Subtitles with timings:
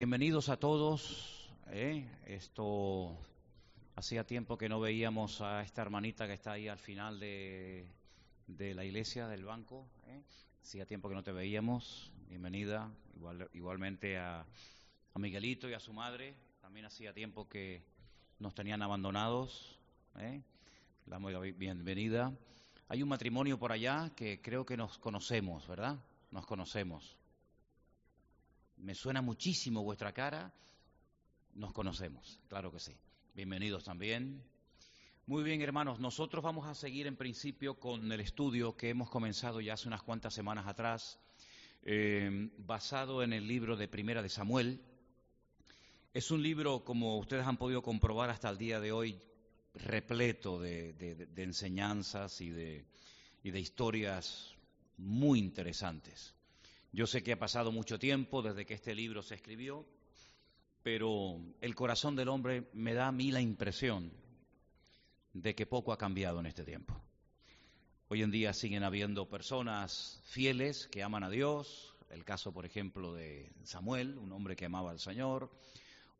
[0.00, 1.50] Bienvenidos a todos.
[1.70, 2.06] ¿eh?
[2.24, 3.18] Esto
[3.96, 7.84] hacía tiempo que no veíamos a esta hermanita que está ahí al final de,
[8.46, 9.88] de la iglesia, del banco.
[10.06, 10.22] ¿eh?
[10.62, 12.12] Hacía tiempo que no te veíamos.
[12.28, 12.92] Bienvenida.
[13.16, 14.46] Igual, igualmente a,
[15.16, 16.36] Miguelito y a su madre.
[16.60, 17.82] También hacía tiempo que
[18.38, 19.80] nos tenían abandonados.
[20.20, 20.40] ¿eh?
[21.06, 22.32] La bienvenida.
[22.86, 25.98] Hay un matrimonio por allá que creo que nos conocemos, ¿verdad?
[26.30, 27.18] Nos conocemos.
[28.80, 30.52] Me suena muchísimo vuestra cara.
[31.54, 32.96] Nos conocemos, claro que sí.
[33.34, 34.42] Bienvenidos también.
[35.26, 39.60] Muy bien, hermanos, nosotros vamos a seguir en principio con el estudio que hemos comenzado
[39.60, 41.18] ya hace unas cuantas semanas atrás,
[41.82, 44.80] eh, basado en el libro de Primera de Samuel.
[46.14, 49.20] Es un libro, como ustedes han podido comprobar hasta el día de hoy,
[49.74, 52.86] repleto de, de, enseñanzas y de,
[53.42, 54.54] y de historias
[54.96, 56.37] muy interesantes.
[56.92, 59.86] Yo sé que ha pasado mucho tiempo desde que este libro se escribió,
[60.82, 64.10] pero el corazón del hombre me da a mí la impresión
[65.34, 66.98] de que poco ha cambiado en este tiempo.
[68.08, 73.12] Hoy en día siguen habiendo personas fieles que aman a Dios, el caso, por ejemplo,
[73.12, 75.50] de Samuel, un hombre que amaba al Señor,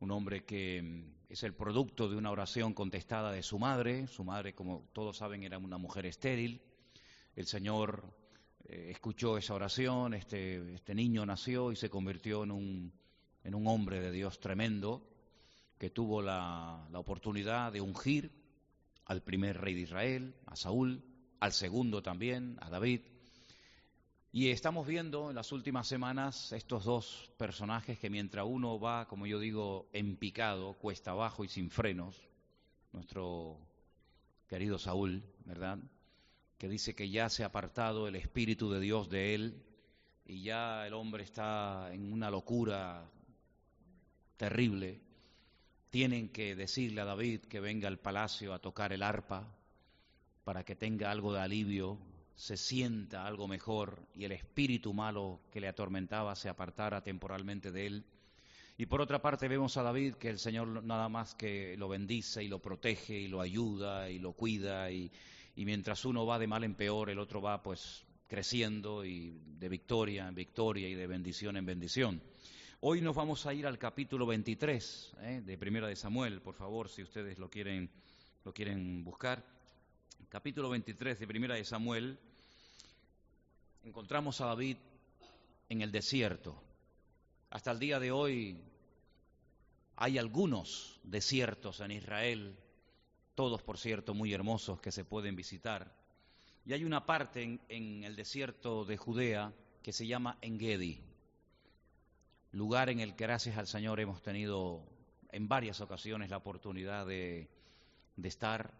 [0.01, 4.55] un hombre que es el producto de una oración contestada de su madre, su madre,
[4.55, 6.61] como todos saben, era una mujer estéril,
[7.37, 8.05] el Señor
[8.69, 12.93] eh, escuchó esa oración, este, este niño nació y se convirtió en un,
[13.43, 15.09] en un hombre de Dios tremendo
[15.79, 18.31] que tuvo la, la oportunidad de ungir
[19.07, 21.03] al primer rey de Israel, a Saúl,
[21.41, 23.01] al segundo también, a David.
[24.33, 29.27] Y estamos viendo en las últimas semanas estos dos personajes que mientras uno va, como
[29.27, 32.29] yo digo, en picado, cuesta abajo y sin frenos,
[32.93, 33.59] nuestro
[34.47, 35.79] querido Saúl, ¿verdad?
[36.59, 39.63] Que dice que ya se ha apartado el Espíritu de Dios de él
[40.27, 43.09] y ya el hombre está en una locura
[44.37, 45.01] terrible.
[45.91, 49.57] Tienen que decirle a David que venga al palacio a tocar el arpa
[50.43, 51.99] para que tenga algo de alivio,
[52.35, 57.87] se sienta algo mejor y el espíritu malo que le atormentaba se apartara temporalmente de
[57.87, 58.05] él.
[58.77, 62.43] Y por otra parte vemos a David que el Señor nada más que lo bendice
[62.43, 65.11] y lo protege y lo ayuda y lo cuida y,
[65.59, 69.69] y mientras uno va de mal en peor, el otro va pues creciendo y de
[69.69, 72.23] victoria en victoria y de bendición en bendición.
[72.79, 75.43] Hoy nos vamos a ir al capítulo 23 ¿eh?
[75.45, 77.91] de Primera de Samuel, por favor, si ustedes lo quieren,
[78.45, 79.45] lo quieren buscar.
[80.29, 82.17] Capítulo 23 de Primera de Samuel,
[83.83, 84.77] encontramos a David
[85.69, 86.63] en el desierto.
[87.51, 88.61] Hasta el día de hoy
[89.97, 92.57] hay algunos desiertos en Israel
[93.39, 95.95] todos por cierto muy hermosos que se pueden visitar.
[96.67, 101.01] Y hay una parte en, el desierto de Judea que se llama Engedi,
[102.51, 104.83] lugar en el que gracias al Señor hemos tenido
[105.31, 107.49] en varias ocasiones la oportunidad de,
[108.21, 108.75] estar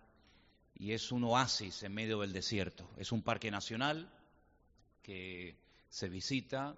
[0.75, 2.91] y es un oasis en medio del desierto.
[2.97, 4.11] Es un parque nacional
[5.05, 5.57] que
[5.89, 6.77] se visita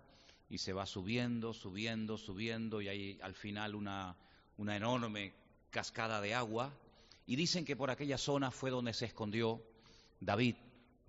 [0.51, 4.17] y se va subiendo, subiendo, subiendo y hay al final una
[4.59, 5.33] enorme
[5.71, 6.75] cascada de agua
[7.31, 9.63] y dicen que por aquella zona fue donde se escondió
[10.19, 10.57] David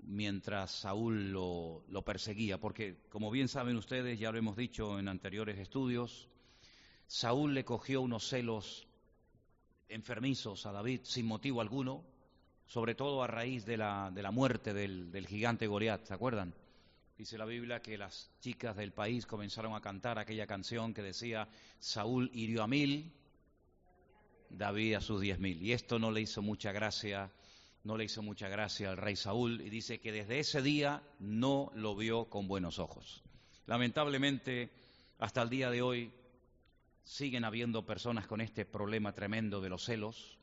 [0.03, 5.07] mientras Saúl lo, lo, perseguía, porque como bien saben ustedes, ya lo hemos dicho en
[5.07, 6.29] anteriores estudios,
[7.07, 8.87] Saúl le cogió unos celos
[9.89, 12.03] enfermizos a David sin motivo alguno,
[12.67, 16.53] sobre todo a raíz de la, de la muerte del, del gigante Goliat, ¿se acuerdan?
[17.17, 21.49] Dice la Biblia que las chicas del país comenzaron a cantar aquella canción que decía,
[21.79, 23.11] Saúl hirió a mil,
[24.57, 25.61] David a sus diez mil.
[25.61, 27.31] Y esto no le hizo mucha gracia,
[27.83, 31.71] no le hizo mucha gracia al rey Saúl y dice que desde ese día no
[31.75, 33.23] lo vio con buenos ojos.
[33.65, 34.71] Lamentablemente,
[35.19, 36.11] hasta el día de hoy
[37.03, 40.37] siguen habiendo personas con este problema tremendo de los celos.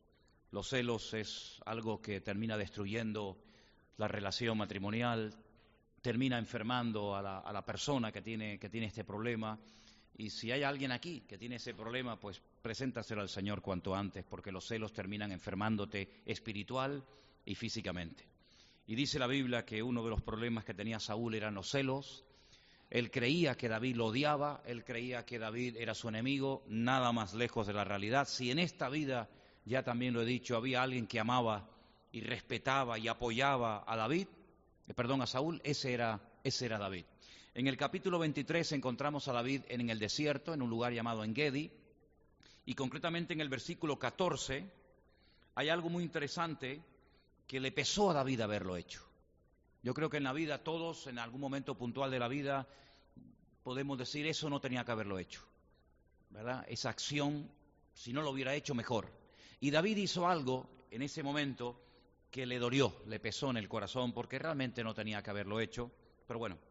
[0.50, 3.38] Los celos es algo que termina destruyendo
[3.96, 5.34] la relación matrimonial,
[6.00, 9.58] termina enfermando a la, persona que tiene, que tiene este problema
[10.18, 14.24] y si hay alguien aquí que tiene ese problema, pues preséntaselo al Señor cuanto antes,
[14.24, 17.04] porque los celos terminan enfermándote espiritual
[17.44, 18.24] y físicamente.
[18.88, 22.24] Y dice la Biblia que uno de los problemas que tenía Saúl eran los celos.
[22.90, 27.34] Él creía que David lo odiaba, él creía que David era su enemigo, nada más
[27.34, 28.26] lejos de la realidad.
[28.26, 29.28] Si en esta vida,
[29.66, 31.70] ya también lo he dicho, había alguien que amaba
[32.10, 34.26] y respetaba y apoyaba a David,
[34.88, 37.04] eh, perdón, a Saúl, ese era, ese era David.
[37.58, 41.72] En el capítulo 23 encontramos a David en el desierto, en un lugar llamado Engedi,
[42.64, 44.64] y concretamente en el versículo 14
[45.56, 46.80] hay algo muy interesante
[47.48, 49.02] que le pesó a David haberlo hecho.
[49.82, 52.68] Yo creo que en la vida todos, en algún momento puntual de la vida,
[53.64, 55.42] podemos decir eso no tenía que haberlo hecho.
[56.30, 56.64] ¿verdad?
[56.68, 57.50] Esa acción,
[57.92, 59.10] si no lo hubiera hecho, mejor.
[59.58, 61.76] Y David hizo algo en ese momento
[62.30, 65.90] que le dolió, le pesó en el corazón, porque realmente no tenía que haberlo hecho,
[66.24, 66.67] pero bueno.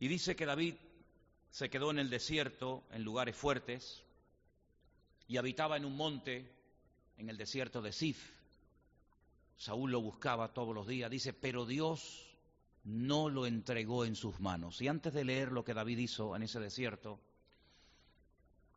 [0.00, 0.74] Y dice que David
[1.50, 4.02] se quedó en el desierto, en lugares fuertes,
[5.28, 6.50] y habitaba en un monte,
[7.18, 8.32] en el desierto de Sif.
[9.56, 12.26] Saúl lo buscaba todos los días, dice, pero Dios
[12.84, 14.80] no lo entregó en sus manos.
[14.80, 17.20] Y antes de leer lo que David hizo en ese desierto,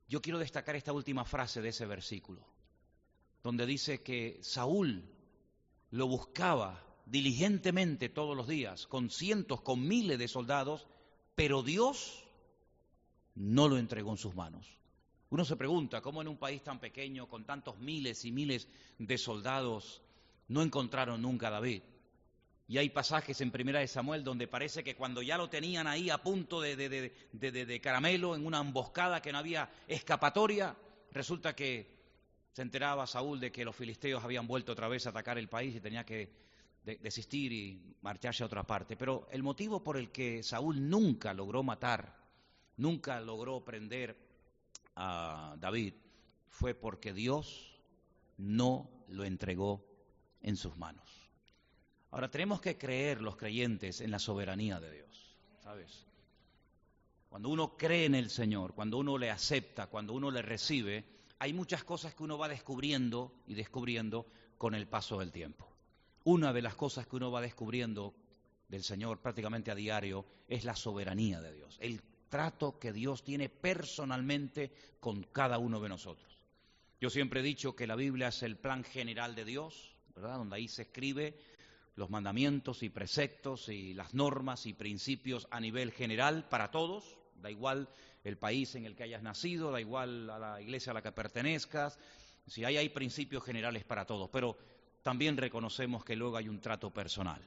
[0.09, 2.45] yo quiero destacar esta última frase de ese versículo,
[3.41, 5.03] donde dice que Saúl
[5.91, 10.85] lo buscaba diligentemente todos los días, con cientos, con miles de soldados,
[11.35, 12.24] pero Dios
[13.35, 14.68] no lo entregó en sus manos.
[15.30, 18.68] Uno se pregunta, ¿cómo en un país tan pequeño, con tantos miles y miles
[19.00, 20.01] de soldados,
[20.47, 21.81] no encontraron nunca a David?
[22.68, 26.09] Y hay pasajes en Primera de Samuel donde parece que cuando ya lo tenían ahí
[26.09, 30.75] a punto de, de, caramelo, en una emboscada que no había escapatoria,
[31.12, 31.91] resulta que
[32.51, 35.75] se enteraba Saúl de que los filisteos habían vuelto otra vez a atacar el país
[35.75, 36.29] y tenía que
[36.83, 38.97] desistir y marcharse a otra parte.
[38.97, 42.18] Pero el motivo por el que Saúl nunca logró matar,
[42.77, 44.18] nunca logró prender
[44.95, 45.94] a David,
[46.50, 47.80] fue porque Dios
[48.38, 49.85] no lo entregó
[50.41, 51.09] en sus manos.
[52.12, 56.06] Ahora tenemos que creer los creyentes en la soberanía de Dios, ¿sabes?
[57.29, 61.06] Cuando uno cree en el Señor, cuando uno le acepta, cuando uno le recibe,
[61.39, 64.27] hay muchas cosas que uno va descubriendo y descubriendo
[64.59, 65.72] con el paso del tiempo.
[66.25, 68.13] Una de las cosas que uno va descubriendo
[68.69, 73.49] del Señor prácticamente a diario es la soberanía de Dios, el trato que Dios tiene
[73.49, 76.39] personalmente con cada uno de nosotros.
[76.99, 80.37] Yo siempre he dicho que la Biblia es el plan general de Dios, ¿verdad?
[80.37, 81.37] Donde ahí se escribe
[81.95, 87.51] los mandamientos y preceptos y las normas y principios a nivel general para todos, da
[87.51, 87.89] igual
[88.23, 91.11] el país en el que hayas nacido, da igual a la iglesia a la que
[91.11, 91.99] pertenezcas,
[92.47, 94.57] si hay, hay principios generales para todos, pero
[95.03, 97.41] también reconocemos que luego hay un trato personal.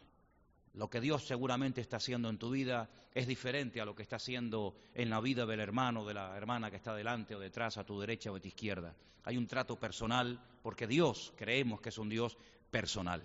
[0.75, 4.17] Lo que Dios seguramente está haciendo en tu vida es diferente a lo que está
[4.17, 7.85] haciendo en la vida del hermano, de la hermana que está delante o detrás, a
[7.85, 8.95] tu derecha o a tu izquierda.
[9.25, 12.37] Hay un trato personal porque Dios, creemos que es un Dios
[12.71, 13.23] personal.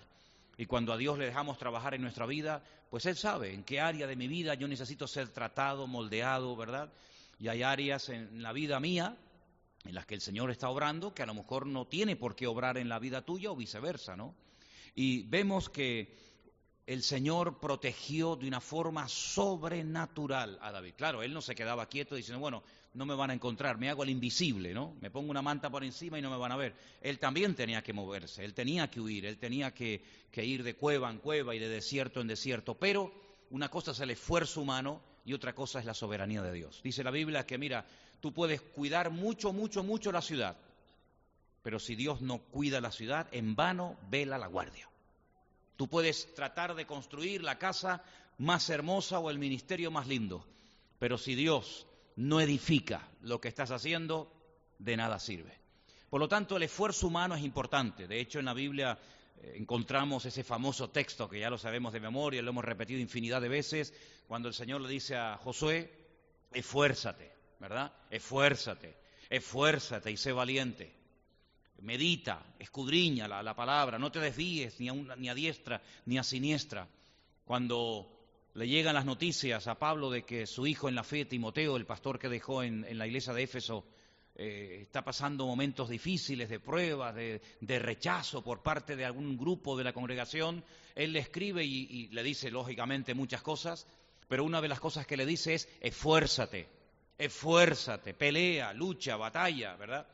[0.56, 3.80] Y cuando a Dios le dejamos trabajar en nuestra vida, pues Él sabe en qué
[3.80, 6.90] área de mi vida yo necesito ser tratado, moldeado, ¿verdad?
[7.38, 9.14] Y hay áreas en la vida mía
[9.84, 12.46] en las que el Señor está obrando que a lo mejor no tiene por qué
[12.46, 14.34] obrar en la vida tuya o viceversa, ¿no?
[14.94, 16.14] Y vemos que
[16.86, 20.94] el Señor protegió de una forma sobrenatural a David.
[20.96, 22.62] Claro, él no se quedaba quieto diciendo, bueno,
[22.94, 24.96] no me van a encontrar, me hago el invisible, ¿no?
[25.00, 26.74] Me pongo una manta por encima y no me van a ver.
[27.00, 30.02] Él también tenía que moverse, él tenía que huir, él tenía que,
[30.36, 32.74] ir de cueva en cueva y de desierto en desierto.
[32.74, 33.12] Pero
[33.50, 36.80] una cosa es el esfuerzo humano y otra cosa es la soberanía de Dios.
[36.82, 37.86] Dice la Biblia que, mira,
[38.22, 40.56] tú puedes cuidar mucho, mucho, mucho la ciudad,
[41.62, 44.88] pero si Dios no cuida la ciudad, en vano vela la guardia.
[45.76, 48.04] Tú puedes tratar de construir la casa
[48.38, 50.46] más hermosa o el ministerio más lindo,
[51.00, 54.32] pero si Dios no edifica lo que estás haciendo,
[54.78, 55.58] de nada sirve.
[56.08, 58.06] Por lo tanto, el esfuerzo humano es importante.
[58.06, 58.96] De hecho, en la Biblia
[59.40, 63.40] eh, encontramos ese famoso texto que ya lo sabemos de memoria, lo hemos repetido infinidad
[63.40, 63.92] de veces,
[64.28, 65.90] cuando el Señor le dice a Josué,
[66.52, 67.92] esfuérzate, ¿verdad?
[68.10, 68.96] Esfuérzate,
[69.30, 70.92] esfuérzate y sé valiente.
[71.82, 76.88] Medita, escudriña la, palabra, no te desvíes ni a, ni a diestra ni a siniestra.
[77.44, 78.10] Cuando
[78.54, 81.86] le llegan las noticias a Pablo de que su hijo en la fe, Timoteo, el
[81.86, 83.84] pastor que dejó en, la iglesia de Éfeso,
[84.34, 89.84] eh, está pasando momentos difíciles de pruebas, de, rechazo por parte de algún grupo de
[89.84, 90.64] la congregación,
[90.96, 93.86] él le escribe y, y, le dice lógicamente muchas cosas,
[94.26, 96.81] pero una de las cosas que le dice es esfuérzate,
[97.24, 100.06] esfuérzate, pelea, lucha, batalla, ¿verdad?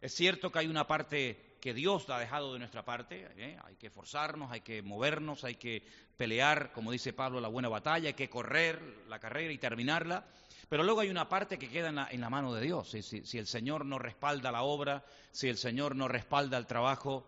[0.00, 3.26] Es cierto que hay una parte que Dios ha dejado de nuestra parte.
[3.36, 3.58] ¿eh?
[3.64, 5.82] Hay que esforzarnos, hay que movernos, hay que
[6.16, 10.26] pelear, como dice Pablo, la buena batalla, hay que correr la carrera y terminarla.
[10.68, 12.90] Pero luego hay una parte que queda en la, mano de Dios.
[12.90, 17.26] Si, el Señor no respalda la obra, si el Señor no respalda el trabajo,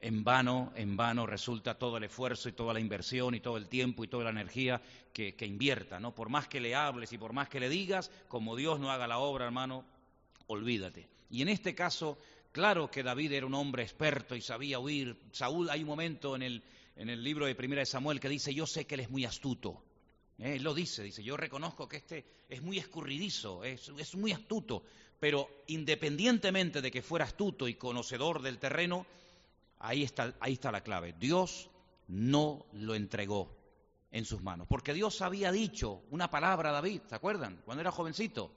[0.00, 3.68] en vano, en vano resulta todo el esfuerzo y toda la inversión y todo el
[3.68, 4.80] tiempo y toda la energía
[5.12, 6.14] que, invierta, ¿no?
[6.14, 9.06] Por más que le hables y por más que le digas, como Dios no haga
[9.06, 9.84] la obra, hermano,
[10.46, 11.08] olvídate.
[11.30, 12.18] Y en este caso,
[12.56, 15.14] Claro que David era un hombre experto y sabía huir.
[15.30, 16.62] Saúl, hay un momento en el,
[16.96, 19.26] en el libro de Primera de Samuel que dice, yo sé que él es muy
[19.26, 19.84] astuto.
[20.38, 20.54] ¿Eh?
[20.56, 24.84] Él lo dice, dice, yo reconozco que este es muy escurridizo, es, es muy astuto,
[25.20, 29.04] pero independientemente de que fuera astuto y conocedor del terreno,
[29.78, 31.14] ahí está, ahí está la clave.
[31.18, 31.70] Dios
[32.08, 33.56] no lo entregó
[34.10, 37.60] en sus manos, porque Dios había dicho una palabra a David, ¿se acuerdan?
[37.64, 38.52] Cuando era jovencito,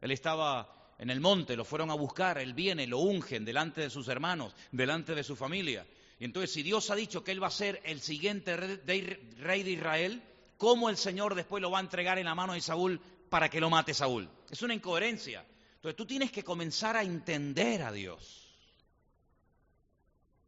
[0.00, 3.90] él estaba en el monte, lo fueron a buscar, él viene, lo ungen delante de
[3.90, 5.86] sus hermanos, delante de su familia.
[6.18, 9.70] Y entonces, si Dios ha dicho que él va a ser el siguiente rey de
[9.70, 10.22] Israel,
[10.56, 13.60] ¿cómo el Señor después lo va a entregar en la mano de Saúl para que
[13.60, 14.28] lo mate Saúl?
[14.50, 15.44] Es una incoherencia.
[15.76, 18.43] Entonces tú tienes que comenzar a entender a Dios.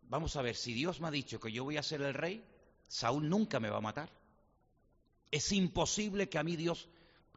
[0.09, 2.45] Vamos a ver, si Dios me ha dicho que yo voy a ser el rey,
[2.87, 4.11] Saúl nunca me va a matar.
[5.31, 6.89] Es imposible que a mí Dios,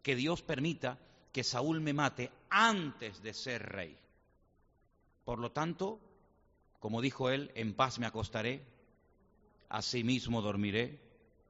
[0.03, 0.99] que Dios permita
[1.31, 3.97] que Saúl me mate antes de ser rey.
[5.25, 5.99] Por lo tanto,
[6.79, 8.63] como dijo él, en paz me acostaré,
[9.69, 10.99] asimismo dormiré,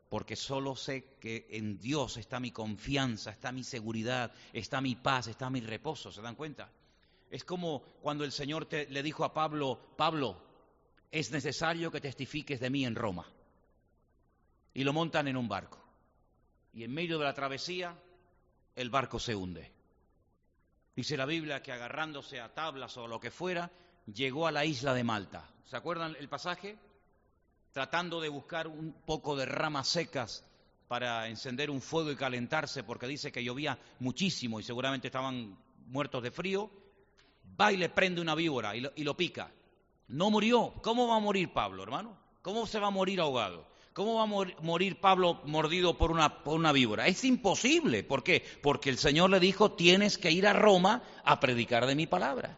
[0.10, 5.28] porque solo sé que en Dios está mi confianza, está mi seguridad, está mi paz,
[5.28, 6.72] está mi reposo, ¿se dan cuenta?
[7.30, 10.49] Es como cuando el Señor le dijo a Pablo, Pablo,
[11.12, 13.26] es necesario que testifiques de mí en Roma.
[14.74, 15.84] Y lo montan en un barco.
[16.74, 17.96] Y en medio de la travesía,
[18.76, 19.72] el barco se hunde.
[20.96, 23.72] Dice la Biblia que agarrándose a tablas o lo que fuera,
[24.06, 25.50] llegó a la isla de Malta.
[25.66, 26.78] ¿Se acuerdan el pasaje?
[27.72, 30.46] Tratando de buscar un poco de ramas secas
[30.88, 36.24] para encender un fuego y calentarse, porque dice que llovía muchísimo y seguramente estaban muertos
[36.24, 36.70] de frío,
[37.60, 39.52] va y le prende una víbora y lo, y lo pica.
[40.10, 40.74] No murió.
[40.82, 42.18] ¿Cómo va a morir Pablo, hermano?
[42.42, 43.66] ¿Cómo se va a morir ahogado?
[43.94, 47.08] ¿Cómo va a morir Pablo mordido por una, víbora?
[47.08, 48.04] Es imposible.
[48.04, 48.44] ¿Por qué?
[48.62, 52.58] Porque el Señor le dijo, tienes que ir a Roma a predicar de mi palabra.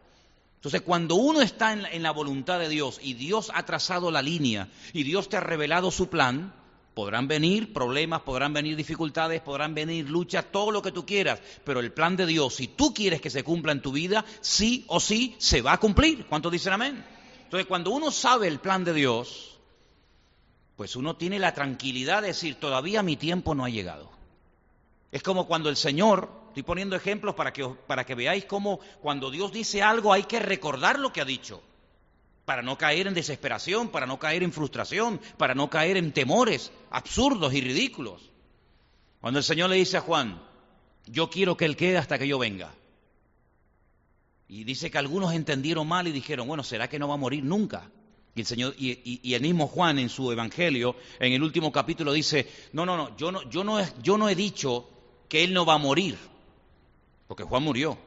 [0.56, 4.12] Entonces, cuando uno está en la, en la, voluntad de Dios y Dios ha trazado
[4.12, 6.54] la línea y Dios te ha revelado su plan,
[6.94, 11.80] podrán venir problemas, podrán venir dificultades, podrán venir luchas, todo lo que tú quieras, pero
[11.80, 15.00] el plan de Dios, si tú quieres que se cumpla en tu vida, sí o
[15.00, 16.28] sí se va a cumplir.
[16.28, 17.04] ¿Cuántos dicen amén?
[17.52, 19.60] Entonces, cuando uno sabe el plan de Dios,
[20.78, 24.10] pues uno tiene la tranquilidad de decir, todavía mi tiempo no ha llegado.
[25.12, 29.30] Es como cuando el Señor, estoy poniendo ejemplos para que, para que veáis cómo cuando
[29.30, 31.62] Dios dice algo hay que recordar lo que ha dicho,
[32.46, 36.72] para no caer en desesperación, para no caer en frustración, para no caer en temores
[36.90, 38.32] absurdos y ridículos.
[39.20, 40.42] Cuando el Señor le dice a Juan,
[41.06, 42.74] yo quiero que Él quede hasta que yo venga.
[44.52, 47.42] Y dice que algunos entendieron mal y dijeron, bueno, ¿será que no va a morir
[47.42, 47.90] nunca?
[48.36, 52.50] Y el, Señor, y, el mismo Juan en su Evangelio, en el último capítulo, dice,
[52.74, 54.90] no, no, no, yo no, yo no, yo no he dicho
[55.30, 56.18] que él no va a morir,
[57.30, 57.98] porque Juan murió.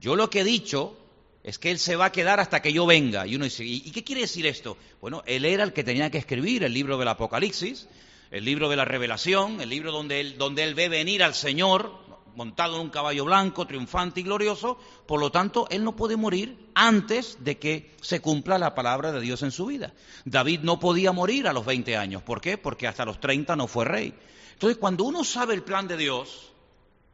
[0.00, 0.98] Yo lo que he dicho
[1.44, 3.24] es que él se va a quedar hasta que yo venga.
[3.24, 4.76] Y uno dice, ¿y qué quiere decir esto?
[5.00, 7.86] Bueno, él era el que tenía que escribir el libro del Apocalipsis,
[8.32, 12.07] el libro de la Revelación, el libro donde él, donde él ve venir al Señor,
[12.34, 16.70] montado en un caballo blanco, triunfante y glorioso, por lo tanto, él no puede morir
[16.74, 19.92] antes de que se cumpla la palabra de Dios en su vida.
[20.24, 22.58] David no podía morir a los 20 años, ¿por qué?
[22.58, 24.14] Porque hasta los 30 no fue rey.
[24.52, 26.52] Entonces, cuando uno sabe el plan de Dios,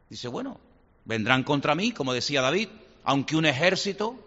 [0.09, 0.59] dice, bueno,
[1.05, 2.69] vendrán contra mí, como decía David,
[3.03, 4.19] aunque un ejército,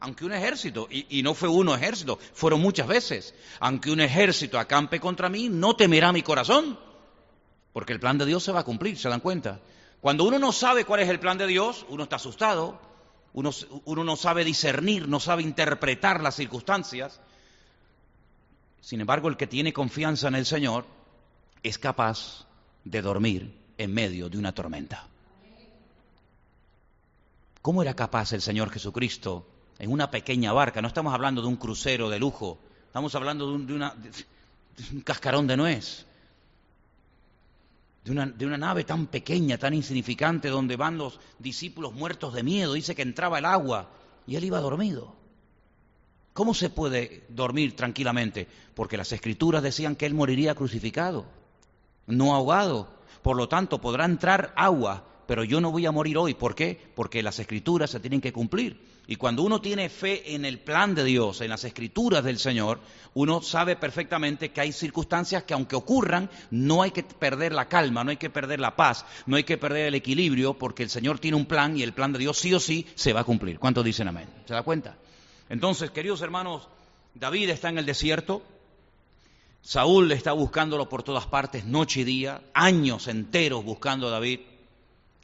[0.00, 5.00] aunque un ejército, y, no fue uno ejército, fueron muchas veces, aunque un ejército acampe
[5.00, 6.78] contra mí, no temerá mi corazón,
[7.72, 9.60] porque el plan de Dios se va a cumplir, ¿se dan cuenta?
[10.00, 12.80] Cuando uno no sabe cuál es el plan de Dios, uno está asustado,
[13.34, 17.20] uno, no sabe discernir, no sabe interpretar las circunstancias.
[18.80, 20.86] Sin embargo, el que tiene confianza en el Señor
[21.62, 22.46] es capaz
[22.84, 25.06] de dormir en medio de una tormenta.
[27.60, 29.46] ¿Cómo era capaz el Señor Jesucristo
[29.78, 30.80] en una pequeña barca?
[30.80, 33.74] No estamos hablando de un crucero de lujo, estamos hablando de un, de
[34.92, 36.06] un cascarón de nuez
[38.04, 38.12] de
[38.46, 42.72] una, nave tan pequeña, tan insignificante, donde van los discípulos muertos de miedo.
[42.72, 43.90] Dice que entraba el agua
[44.26, 45.14] y él iba dormido.
[46.32, 48.46] ¿Cómo se puede dormir tranquilamente?
[48.74, 51.26] Porque las escrituras decían que él moriría crucificado,
[52.06, 52.88] no ahogado.
[53.22, 56.34] Por lo tanto, podrá entrar agua, pero yo no voy a morir hoy.
[56.34, 56.76] ¿Por qué?
[56.96, 58.80] Porque las escrituras se tienen que cumplir.
[59.06, 62.80] Y cuando uno tiene fe en el plan de Dios, en las escrituras del Señor,
[63.14, 68.02] uno sabe perfectamente que hay circunstancias que aunque ocurran, no hay que perder la calma,
[68.02, 71.20] no hay que perder la paz, no hay que perder el equilibrio, porque el Señor
[71.20, 73.60] tiene un plan y el plan de Dios sí o sí se va a cumplir.
[73.60, 74.26] ¿Cuántos dicen amén?
[74.46, 74.96] ¿Se da cuenta?
[75.48, 76.66] Entonces, queridos hermanos,
[77.14, 78.42] David está en el desierto,
[79.62, 84.40] Saúl está buscándolo por todas partes, noche y día, años enteros buscando a David.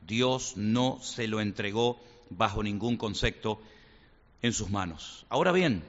[0.07, 1.99] Dios no se lo entregó
[2.31, 3.61] bajo ningún concepto
[4.43, 5.27] en sus manos.
[5.29, 5.83] Ahora bien,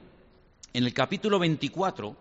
[0.72, 2.16] en el capítulo 24,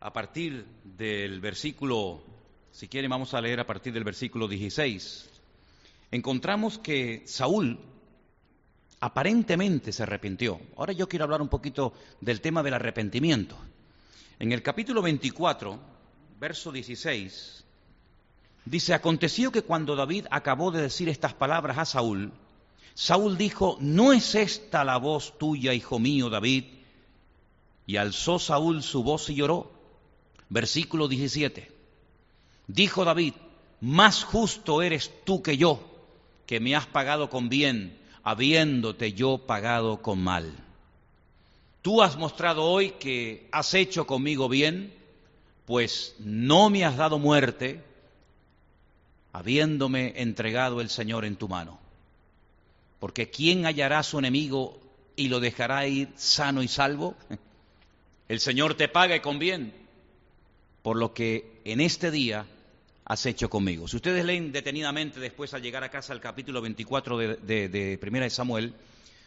[0.00, 2.22] a partir del versículo,
[2.70, 5.28] si quieren vamos a leer a partir del versículo 16,
[6.12, 7.78] encontramos que Saúl
[9.00, 10.60] aparentemente se arrepintió.
[10.76, 13.56] Ahora yo quiero hablar un poquito del tema del arrepentimiento.
[14.38, 15.78] En el capítulo 24,
[16.38, 17.65] verso 16,
[18.66, 22.32] dice, aconteció que cuando David acabó de decir estas palabras a Saúl,
[22.94, 26.64] Saúl dijo, ¿no es esta la voz tuya, hijo mío, David?
[27.86, 29.70] Y alzó Saúl su voz y lloró.
[30.48, 31.70] Versículo 17.
[32.66, 33.34] Dijo David,
[33.80, 35.80] más justo eres tú que yo,
[36.46, 40.52] que me has pagado con bien, habiéndote yo pagado con mal.
[41.82, 44.92] Tú has mostrado hoy que has hecho conmigo bien,
[45.66, 47.84] pues no me has dado muerte,
[49.36, 51.78] habiéndome entregado el Señor en tu mano.
[52.98, 54.80] Porque ¿quién hallará a su enemigo
[55.14, 57.14] y lo dejará ir sano y salvo?
[58.28, 59.72] El Señor te pague con bien,
[60.82, 62.46] por lo que en este día
[63.04, 63.86] has hecho conmigo.
[63.86, 68.24] Si ustedes leen detenidamente después al llegar a casa el capítulo 24 de, de, Primera
[68.24, 68.74] de Samuel,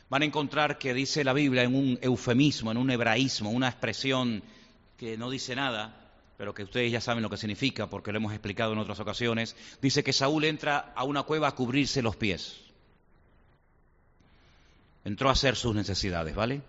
[0.10, 4.44] van a encontrar que dice la Biblia en un eufemismo, en un hebraísmo, una expresión
[4.98, 5.99] que no dice nada,
[6.39, 9.58] pero que ustedes ya saben lo que significa porque lo hemos explicado en otras ocasiones,
[9.81, 12.62] dice que Saúl entra a una cueva a cubrirse los pies.
[15.03, 16.62] Entró a hacer sus necesidades, ¿vale?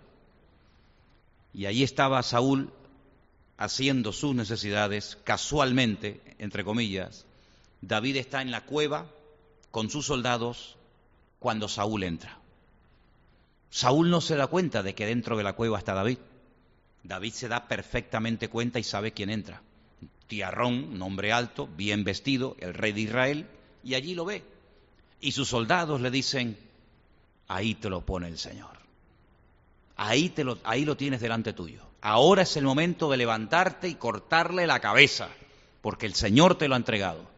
[1.53, 2.73] Y allí estaba Saúl
[3.55, 7.25] haciendo sus necesidades casualmente, entre comillas,
[7.79, 9.07] David está en la cueva
[9.71, 10.75] con sus soldados
[11.39, 12.39] cuando Saúl entra.
[13.69, 16.17] Saúl no se da cuenta de que dentro de la cueva está David.
[17.03, 19.61] David se da perfectamente cuenta y sabe quién entra.
[20.27, 23.47] Tiarrón, nombre alto, bien vestido, el rey de Israel,
[23.83, 24.43] y allí lo ve.
[25.19, 26.57] Y sus soldados le dicen,
[27.47, 28.79] ahí te lo pone el Señor.
[29.97, 31.81] Ahí, te lo, ahí lo tienes delante tuyo.
[32.01, 35.29] Ahora es el momento de levantarte y cortarle la cabeza,
[35.81, 37.29] porque el Señor te lo ha entregado.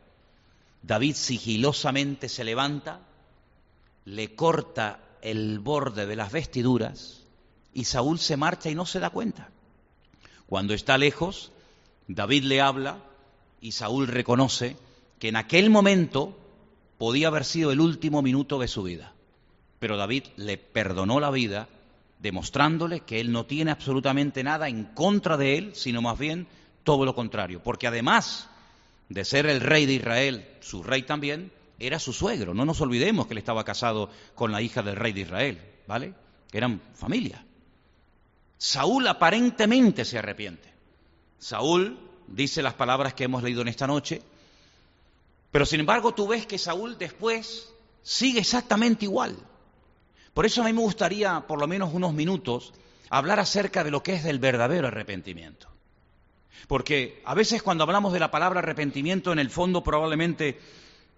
[0.81, 2.99] David sigilosamente se levanta,
[4.05, 7.22] le corta el borde de las vestiduras
[7.73, 9.49] y Saúl se marcha y no se da cuenta.
[10.45, 11.51] Cuando está lejos,
[12.07, 12.99] David le habla
[13.61, 14.75] y Saúl reconoce
[15.19, 16.37] que en aquel momento
[16.97, 19.13] podía haber sido el último minuto de su vida.
[19.79, 21.67] Pero David le perdonó la vida
[22.19, 26.47] demostrándole que él no tiene absolutamente nada en contra de él, sino más bien
[26.83, 28.49] todo lo contrario, porque además
[29.09, 32.53] de ser el rey de Israel, su rey también, era su suegro.
[32.53, 36.13] No nos olvidemos que él estaba casado con la hija del rey de Israel, ¿vale?
[36.51, 37.45] Eran familia.
[38.63, 40.71] Saúl aparentemente se arrepiente.
[41.37, 44.21] Saúl dice las palabras que hemos leído en esta noche,
[45.51, 47.69] pero sin embargo tú ves que Saúl después
[48.03, 49.35] sigue exactamente igual.
[50.33, 52.71] Por eso a mí me gustaría, por lo menos unos minutos,
[53.09, 55.67] hablar acerca de lo que es el verdadero arrepentimiento.
[56.69, 60.57] Porque a veces cuando hablamos de la palabra arrepentimiento, en el fondo probablemente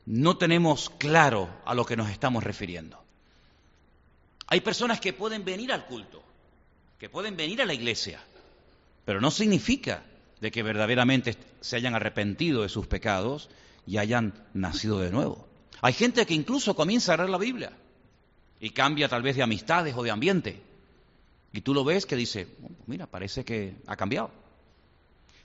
[0.07, 3.03] no tenemos claro a lo que nos estamos refiriendo.
[4.47, 6.23] Hay personas que pueden venir al culto,
[6.99, 8.21] que pueden venir a la iglesia,
[9.05, 10.03] pero no significa
[10.41, 13.49] de que verdaderamente se hayan arrepentido de sus pecados
[13.85, 15.47] y hayan nacido de nuevo.
[15.81, 17.71] Hay gente que incluso comienza a leer la Biblia,
[18.59, 20.61] y cambia tal vez de amistades o de ambiente.
[21.51, 22.47] Y tú lo ves que dice,
[22.87, 24.31] mira, parece que ha cambiado.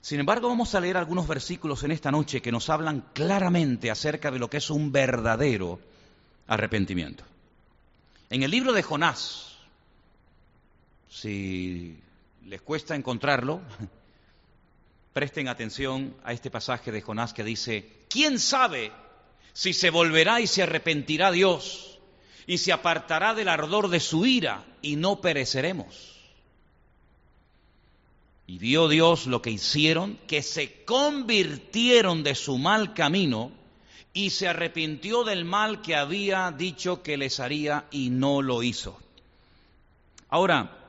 [0.01, 4.31] Sin embargo, vamos a leer algunos versículos en esta noche que nos hablan claramente acerca
[4.31, 5.79] de lo que es un verdadero
[6.47, 7.23] arrepentimiento.
[8.29, 9.50] En el libro de Jonás,
[11.11, 11.95] si
[12.47, 13.61] les cuesta encontrarlo,
[15.13, 18.91] presten atención a este pasaje de Jonás que dice, ¿quién sabe
[19.53, 21.91] si se volverá y se arrepentirá Dios?
[22.47, 26.17] y se apartará del ardor de su ira y no pereceremos.
[28.47, 33.51] Y vio Dios lo que hicieron, que se convirtieron de su mal camino
[34.13, 38.99] y se arrepintió del mal que había dicho que les haría y no lo hizo.
[40.27, 40.80] Ahora,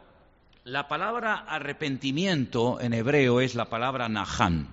[0.64, 4.68] la palabra arrepentimiento en hebreo es la palabra nahan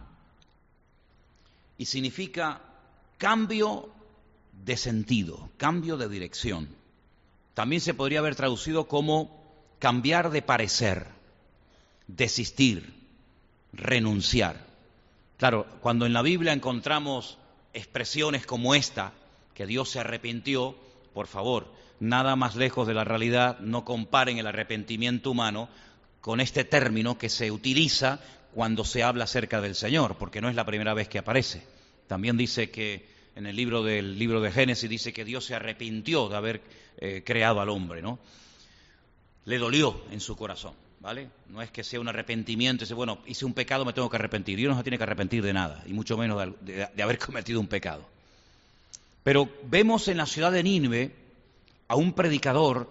[1.78, 2.62] y significa
[3.17, 3.89] cambio
[4.63, 6.69] de sentido, cambio de dirección.
[7.54, 9.39] También se podría haber traducido como
[9.80, 11.08] cambiar de parecer,
[12.08, 12.93] desistir,
[13.73, 14.67] renunciar.
[15.38, 17.38] Claro, cuando en la Biblia encontramos
[17.73, 19.13] expresiones como esta,
[19.54, 20.75] que Dios se arrepintió,
[21.13, 21.67] por favor,
[21.99, 25.69] nada más lejos de la realidad, no comparen el arrepentimiento humano
[26.21, 28.19] con este término que se utiliza
[28.53, 31.63] cuando se habla acerca del Señor, porque no es la primera vez que aparece.
[32.07, 36.27] También dice que en el libro del libro de Génesis dice que Dios se arrepintió
[36.27, 36.62] de haber
[36.97, 38.19] eh, creado al hombre, ¿no?
[39.45, 41.29] Le dolió en su corazón, ¿vale?
[41.47, 44.57] No es que sea un arrepentimiento, dice, bueno, hice un pecado, me tengo que arrepentir.
[44.57, 47.67] Dios no se tiene que arrepentir de nada, y mucho menos de, haber cometido un
[47.67, 48.05] pecado.
[49.23, 51.15] Pero vemos en la ciudad de Nínive
[51.89, 52.89] a un predicador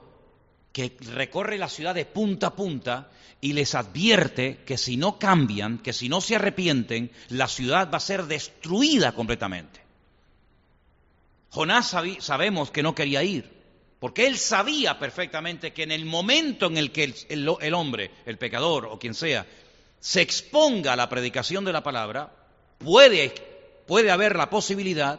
[0.73, 3.09] que recorre la ciudad de punta a punta
[3.41, 7.97] y les advierte que si no cambian, que si no se arrepienten, la ciudad va
[7.97, 9.81] a ser destruida completamente.
[11.51, 13.57] Jonás sabemos que no quería ir,
[14.01, 18.87] Porque él sabía perfectamente que en el momento en el que el, hombre, el pecador
[18.87, 19.47] o quien sea,
[19.99, 22.33] se exponga a la predicación de la palabra,
[22.79, 23.35] puede,
[23.87, 25.19] puede haber la posibilidad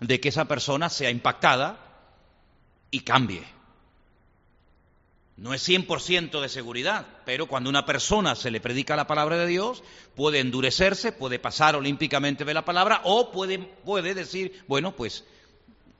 [0.00, 1.83] de que esa persona sea impactada
[2.94, 3.42] y cambie.
[5.36, 9.48] No es 100% de seguridad, pero cuando una persona se le predica la palabra de
[9.48, 9.82] Dios,
[10.14, 15.24] puede endurecerse, puede pasar olímpicamente de la palabra o puede, puede decir, bueno, pues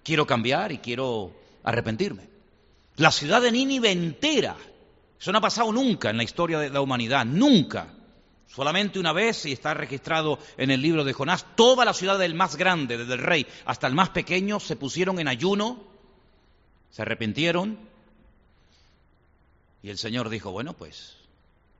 [0.05, 1.33] quiero cambiar y quiero
[1.65, 2.29] arrepentirme.
[2.95, 4.55] La ciudad de Nínive entera,
[5.21, 7.93] eso no ha pasado nunca en la historia de la humanidad, nunca.
[8.47, 12.35] Solamente una vez, y está registrado en el libro de Jonás, toda la ciudad del
[12.35, 15.94] más grande, desde el rey hasta el más pequeño, se pusieron en ayuno,
[16.95, 17.77] se arrepintieron,
[19.83, 21.17] y el Señor dijo, bueno, pues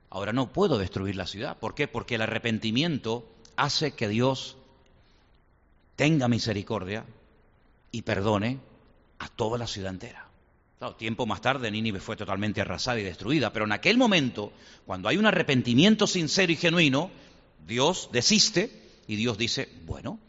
[0.09, 1.57] ahora no puedo destruir la ciudad.
[1.57, 1.87] ¿Por qué?
[1.87, 3.25] Porque el arrepentimiento
[3.55, 4.57] hace que Dios
[5.95, 7.05] tenga misericordia
[7.93, 8.59] y perdone
[9.19, 10.27] a toda la ciudad entera.
[10.79, 14.51] Claro, tiempo más tarde Nínive fue totalmente arrasada y destruida, pero en aquel momento,
[14.85, 17.09] cuando hay un arrepentimiento sincero y genuino,
[17.65, 18.69] Dios desiste
[19.07, 20.19] y Dios dice, bueno,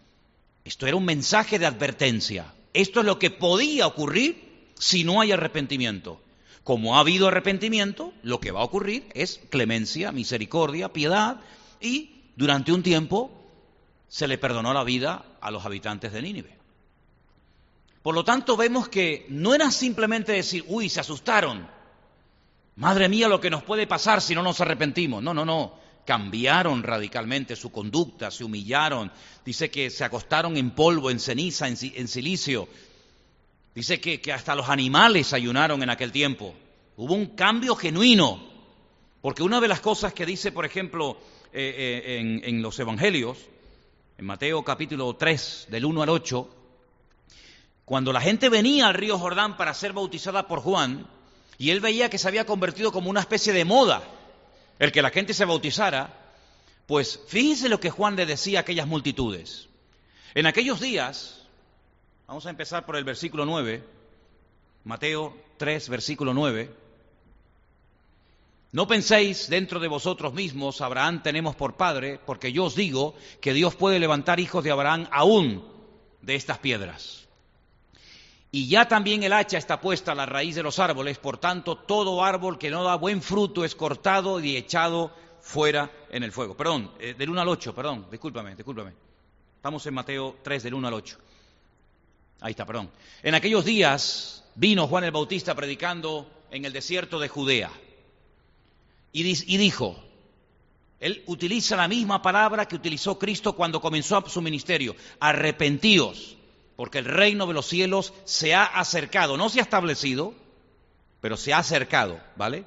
[0.64, 4.45] esto era un mensaje de advertencia, esto es lo que podía ocurrir
[4.78, 6.20] si no hay arrepentimiento.
[6.64, 11.40] Como ha habido arrepentimiento, lo que va a ocurrir es clemencia, misericordia, piedad
[11.80, 13.30] y durante un tiempo
[14.08, 16.56] se le perdonó la vida a los habitantes de Nínive.
[18.02, 21.66] Por lo tanto, vemos que no era simplemente decir, uy, se asustaron.
[22.76, 25.22] Madre mía, lo que nos puede pasar si no nos arrepentimos.
[25.22, 25.74] No, no, no.
[26.04, 29.10] Cambiaron radicalmente su conducta, se humillaron.
[29.44, 32.68] Dice que se acostaron en polvo, en ceniza, en, silicio.
[33.76, 36.54] Dice que, hasta los animales ayunaron en aquel tiempo.
[36.96, 38.42] Hubo un cambio genuino.
[39.20, 41.18] Porque una de las cosas que dice, por ejemplo,
[41.52, 41.74] eh,
[42.06, 43.36] eh, en, en los Evangelios,
[44.16, 46.56] en Mateo capítulo 3, del 1 al 8,
[47.84, 51.06] cuando la gente venía al río Jordán para ser bautizada por Juan,
[51.58, 54.02] y él veía que se había convertido como una especie de moda
[54.78, 56.32] el que la gente se bautizara,
[56.86, 59.68] pues fíjense lo que Juan le decía a aquellas multitudes.
[60.34, 61.35] En aquellos días,
[62.26, 63.82] vamos a empezar por el versículo 9,
[64.84, 66.70] Mateo 3, versículo 9,
[68.72, 73.54] no penséis dentro de vosotros mismos, Abraham tenemos por padre, porque yo os digo que
[73.54, 75.64] Dios puede levantar hijos de Abraham aún
[76.20, 77.26] de estas piedras.
[78.50, 81.76] Y ya también el hacha está puesta a la raíz de los árboles, por tanto
[81.76, 85.10] todo árbol que no da buen fruto es cortado y echado
[85.40, 86.56] fuera en el fuego.
[86.56, 88.92] Perdón, eh, del 1 al 8, perdón, discúlpame, discúlpame.
[89.56, 91.18] Estamos en Mateo 3, del 1 al 8.
[92.40, 92.90] Ahí está, perdón.
[93.22, 97.70] En aquellos días vino Juan el Bautista predicando en el desierto de Judea.
[99.12, 99.96] Y, dijo,
[101.00, 106.36] él utiliza la misma palabra que utilizó Cristo cuando comenzó su ministerio, arrepentíos
[106.76, 110.34] porque el reino de los cielos se ha acercado, no se ha establecido,
[111.20, 112.66] pero se ha acercado, ¿vale?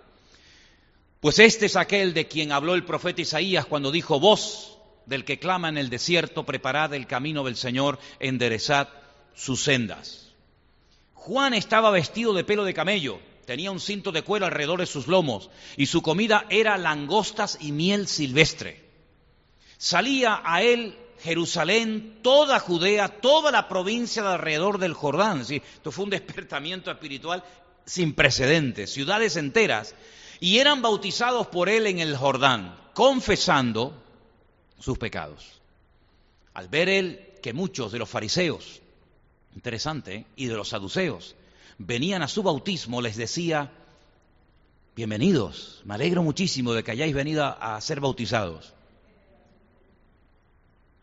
[1.19, 5.39] Pues este es aquel de quien habló el profeta Isaías cuando dijo, voz del que
[5.39, 8.89] clama en el desierto, preparad el camino del Señor, enderezad
[9.33, 10.33] sus sendas.
[11.13, 15.07] Juan estaba vestido de pelo de camello, tenía un cinto de cuero alrededor de sus
[15.07, 18.83] lomos, y su comida era langostas y miel silvestre.
[19.77, 25.45] Salía a él Jerusalén, toda Judea, toda la provincia de alrededor del Jordán.
[25.45, 25.61] ¿sí?
[25.75, 27.43] Esto fue un despertamiento espiritual
[27.85, 29.95] sin precedentes, ciudades enteras,
[30.39, 33.93] y eran bautizados por él en el Jordán, confesando
[34.79, 35.59] sus pecados.
[36.53, 38.78] Al ver él que muchos de los fariseos,
[39.59, 41.35] interesante, y de los saduceos,
[41.77, 43.71] venían a su bautismo, les decía,
[44.95, 48.73] bienvenidos, me alegro muchísimo de que hayáis venido a ser bautizados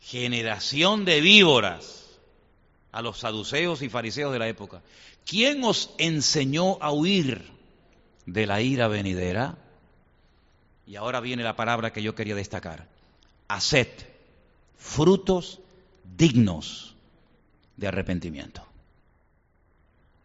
[0.06, 2.20] generación de víboras
[2.92, 4.82] a los saduceos y fariseos de la época.
[5.24, 7.50] ¿Quién os enseñó a huir
[8.24, 9.58] de la ira venidera?
[10.86, 12.88] Y ahora viene la palabra que yo quería destacar.
[13.48, 13.88] Haced
[14.78, 15.58] frutos
[16.16, 16.95] dignos
[17.76, 18.64] de arrepentimiento.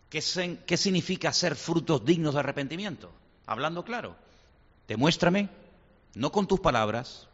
[0.10, 0.22] ¿Qué,
[0.66, 3.12] ¿Qué, significa hacer frutos dignos de arrepentimiento?
[3.46, 4.16] Hablando claro,
[4.88, 5.50] demuéstrame,
[6.16, 7.28] no con tus palabras,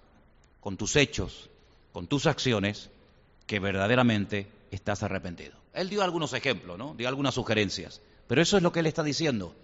[0.60, 1.50] con tus hechos,
[1.92, 2.90] con tus acciones
[3.48, 5.56] que verdaderamente estás arrepentido.
[5.74, 6.94] Él dio algunos ejemplos, ¿no?
[6.96, 8.02] Dio algunas sugerencias.
[8.28, 9.56] Pero eso es lo que él está diciendo.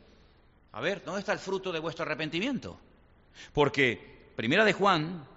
[0.72, 2.80] A ver, ¿dónde está el fruto de vuestro arrepentimiento?
[3.54, 5.28] Porque Primera de Juan,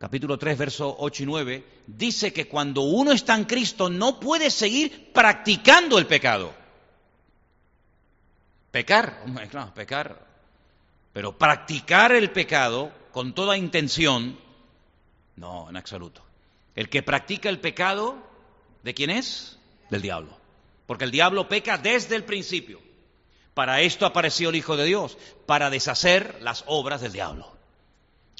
[0.00, 4.50] capítulo 3, verso 8 y 9, dice que cuando uno está en Cristo no puede
[4.50, 6.54] seguir practicando el pecado.
[8.70, 10.26] Pecar, claro, pecar,
[11.12, 14.38] pero practicar el pecado con toda intención
[15.36, 16.22] no, en absoluto.
[16.74, 18.16] El que practica el pecado,
[18.82, 19.58] ¿de quién es?
[19.90, 20.38] Del diablo.
[20.86, 22.80] porque el diablo peca desde el principio.
[23.54, 27.59] Para esto apareció el Hijo de Dios, para deshacer las obras del diablo.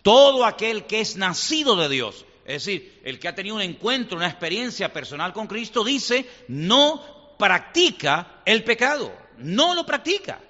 [0.02, 4.16] Todo aquel que es nacido de Dios, es decir, el que ha tenido un encuentro,
[4.16, 10.40] una experiencia personal con Cristo, dice, no practica el pecado, no lo practica.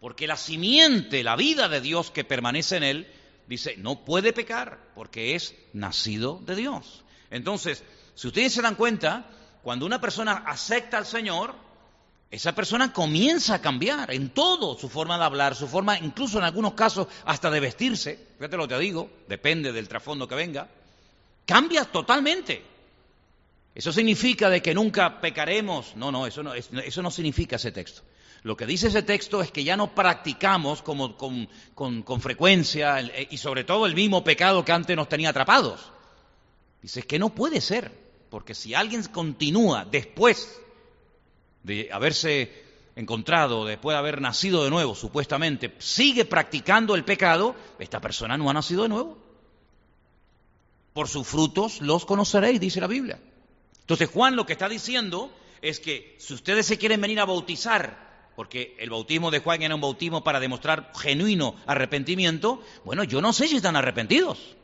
[0.00, 3.12] Porque la simiente, la vida de Dios que permanece en él,
[3.46, 7.04] dice, no puede pecar porque es nacido de Dios.
[7.30, 9.26] Entonces, si ustedes se dan cuenta,
[9.62, 11.54] cuando una persona acepta al Señor,
[12.30, 16.44] esa persona comienza a cambiar en todo, su forma de hablar, su forma, incluso en
[16.44, 18.28] algunos casos, hasta de vestirse.
[18.38, 20.68] Fíjate lo que te digo, depende del trasfondo que venga.
[21.44, 22.62] Cambia totalmente.
[23.74, 25.96] ¿Eso significa de que nunca pecaremos?
[25.96, 28.02] No, no, eso no, eso no significa ese texto.
[28.42, 33.28] Lo que dice ese texto es que ya no practicamos como, con, con, frecuencia eh,
[33.30, 35.92] y sobre todo el mismo pecado que antes nos tenía atrapados.
[36.80, 37.92] Dice que no puede ser,
[38.30, 40.60] porque si alguien continúa después
[41.62, 42.64] de haberse
[42.96, 48.50] encontrado, después de haber nacido de nuevo, supuestamente, sigue practicando el pecado, esta persona no
[48.50, 49.18] ha nacido de nuevo.
[50.92, 53.20] Por sus frutos los conoceréis, dice la Biblia.
[53.80, 58.10] Entonces Juan lo que está diciendo es que si ustedes se quieren venir a bautizar
[58.36, 63.32] porque el bautismo de Juan era un bautismo para demostrar genuino arrepentimiento, bueno, yo no
[63.32, 64.56] sé si están arrepentidos.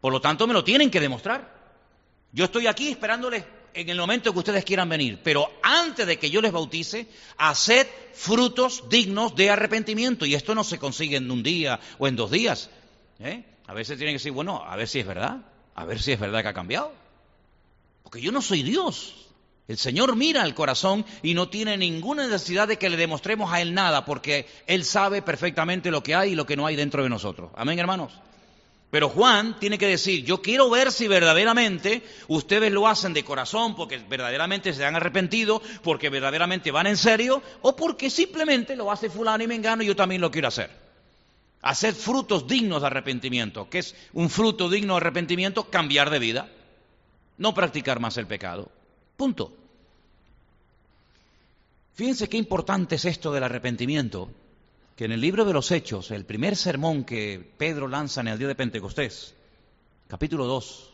[0.00, 1.56] Por lo tanto, me lo tienen que demostrar.
[2.32, 6.30] Yo estoy aquí esperándoles en el momento que ustedes quieran venir, pero antes de que
[6.30, 10.26] yo les bautice, haced frutos dignos de arrepentimiento.
[10.26, 12.70] Y esto no se consigue en un día o en dos días.
[13.20, 13.44] ¿eh?
[13.66, 15.38] A veces tienen que decir, bueno, a ver si es verdad,
[15.74, 16.92] a ver si es verdad que ha cambiado.
[18.02, 19.28] Porque yo no soy Dios.
[19.68, 23.60] El Señor mira al corazón y no tiene ninguna necesidad de que le demostremos a
[23.60, 27.02] Él nada, porque Él sabe perfectamente lo que hay y lo que no hay dentro
[27.02, 27.50] de nosotros.
[27.54, 28.12] Amén, hermanos.
[28.90, 33.76] Pero Juan tiene que decir, yo quiero ver si verdaderamente ustedes lo hacen de corazón,
[33.76, 39.10] porque verdaderamente se han arrepentido, porque verdaderamente van en serio, o porque simplemente lo hace
[39.10, 40.70] fulano y mengano y yo también lo quiero hacer.
[41.60, 43.68] Hacer frutos dignos de arrepentimiento.
[43.68, 45.64] ¿Qué es un fruto digno de arrepentimiento?
[45.64, 46.48] Cambiar de vida.
[47.36, 48.70] No practicar más el pecado.
[49.16, 49.52] Punto.
[51.94, 54.30] Fíjense qué importante es esto del arrepentimiento,
[54.98, 58.36] que en el libro de los Hechos, el primer sermón que Pedro lanza en el
[58.36, 59.32] día de Pentecostés,
[60.08, 60.90] capítulo 2,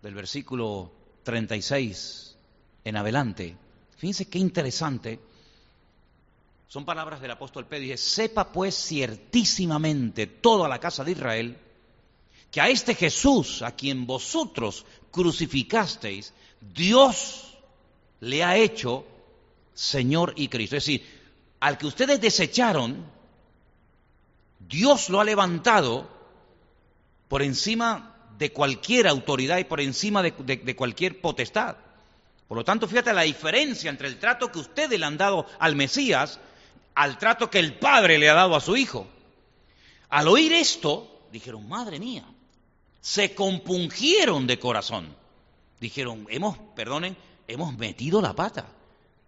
[0.00, 0.90] del versículo
[1.22, 2.38] 36
[2.84, 3.54] en adelante,
[3.98, 5.20] fíjense qué interesante,
[6.68, 11.58] son palabras del apóstol Pedro, dice, sepa pues ciertísimamente toda la casa de Israel,
[12.50, 16.32] que a este Jesús, a quien vosotros crucificasteis,
[16.62, 17.58] Dios
[18.20, 19.04] le ha hecho
[19.74, 20.76] Señor y Cristo.
[20.76, 21.15] Es decir,
[21.60, 23.04] al que ustedes desecharon,
[24.58, 26.08] Dios lo ha levantado
[27.28, 31.76] por encima de cualquier autoridad y por encima de, cualquier potestad.
[32.48, 35.74] Por lo tanto, fíjate la diferencia entre el trato que ustedes le han dado al
[35.74, 36.38] Mesías
[36.94, 39.06] al trato que el Padre le ha dado a su Hijo.
[40.08, 42.24] Al oír esto, dijeron, madre mía,
[43.00, 45.14] se compungieron de corazón.
[45.78, 47.16] Dijeron, hemos, perdonen,
[47.48, 48.66] hemos metido la pata.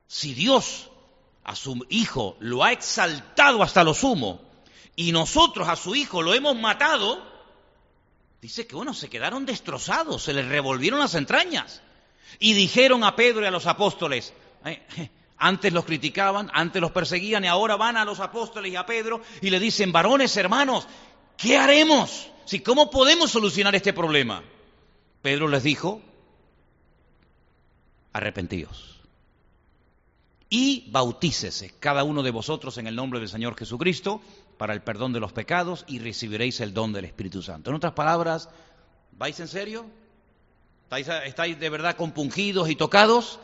[0.07, 0.91] Si Dios
[1.49, 4.39] a su Hijo lo ha exaltado hasta lo sumo
[4.95, 7.23] y nosotros a su Hijo lo hemos matado,
[8.43, 11.81] dice que bueno, se quedaron destrozados, se les revolvieron las entrañas.
[12.39, 14.35] Y dijeron a Pedro y a los apóstoles,
[14.67, 18.85] eh, antes los criticaban, antes los perseguían y ahora van a los apóstoles y a
[18.85, 20.87] Pedro y le dicen, varones, hermanos,
[21.39, 22.29] ¿qué haremos?
[22.45, 24.43] Si, ¿Cómo podemos solucionar este problema?
[25.23, 26.03] Pedro les dijo,
[28.13, 28.98] arrepentidos.
[30.51, 34.23] Y bautícese cada uno de vosotros en el nombre del Señor Jesucristo
[34.57, 37.71] para el perdón de los pecados y recibiréis el don del Espíritu Santo.
[37.71, 38.49] En otras palabras,
[39.13, 39.87] ¿vais en serio?
[40.91, 43.39] ¿Estáis, de verdad compungidos y tocados?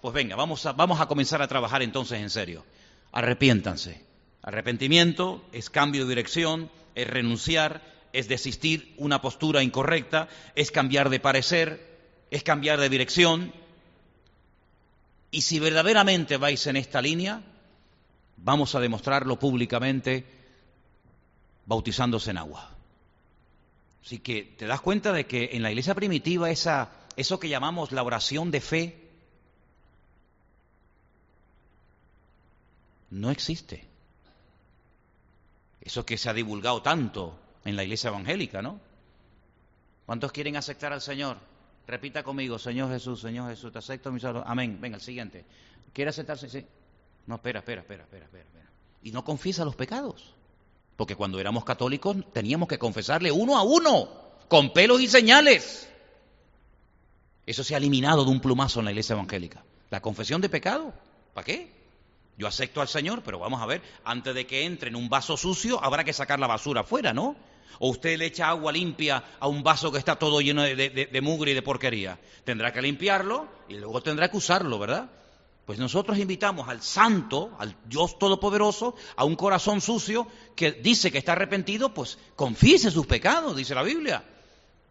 [0.00, 2.64] Pues venga, vamos a, vamos a comenzar a trabajar entonces en serio.
[3.12, 4.04] Arrepiéntanse.
[4.42, 7.82] Arrepentimiento es cambio de dirección, es renunciar,
[8.12, 11.98] es desistir una postura incorrecta, es cambiar de parecer,
[12.30, 13.52] es cambiar de dirección,
[15.30, 17.42] y si verdaderamente vais en esta línea,
[18.36, 20.26] vamos a demostrarlo públicamente
[21.66, 22.70] bautizándose en agua.
[24.04, 27.92] Así que te das cuenta de que en la iglesia primitiva esa, eso que llamamos
[27.92, 29.08] la oración de fe
[33.10, 33.84] no existe.
[35.80, 38.80] Eso que se ha divulgado tanto en la iglesia evangélica, ¿no?
[40.06, 41.49] ¿Cuántos quieren aceptar al Señor?
[41.90, 44.42] Repita conmigo, Señor Jesús, Señor Jesús, te acepto mi salud.
[44.46, 44.78] Amén.
[44.80, 45.44] Venga, el siguiente.
[45.92, 46.48] ¿Quiere aceptarse?
[46.48, 46.64] Sí.
[47.26, 48.70] No, espera, espera, espera, espera, espera.
[49.02, 50.32] Y no confiesa los pecados.
[50.94, 54.08] Porque cuando éramos católicos teníamos que confesarle uno a uno,
[54.46, 55.90] con pelos y señales.
[57.44, 59.64] Eso se ha eliminado de un plumazo en la iglesia evangélica.
[59.90, 60.94] La confesión de pecado,
[61.34, 61.72] ¿para qué?
[62.38, 65.36] Yo acepto al Señor, pero vamos a ver, antes de que entre en un vaso
[65.36, 67.34] sucio, habrá que sacar la basura afuera, ¿no?
[67.78, 71.52] O usted le echa agua limpia a un vaso que está todo lleno de, mugre
[71.52, 72.18] y de porquería.
[72.44, 75.10] Tendrá que limpiarlo y luego tendrá que usarlo, ¿verdad?
[75.64, 81.18] Pues nosotros invitamos al santo, al Dios todopoderoso, a un corazón sucio que dice que
[81.18, 84.24] está arrepentido, pues confiese sus pecados, dice la Biblia.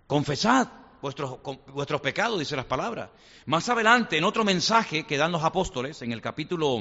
[0.07, 0.67] Confesad
[1.01, 3.09] vuestros, pecados, dice las palabras.
[3.45, 6.79] Más adelante, en otro mensaje que dan los apóstoles, en el capítulo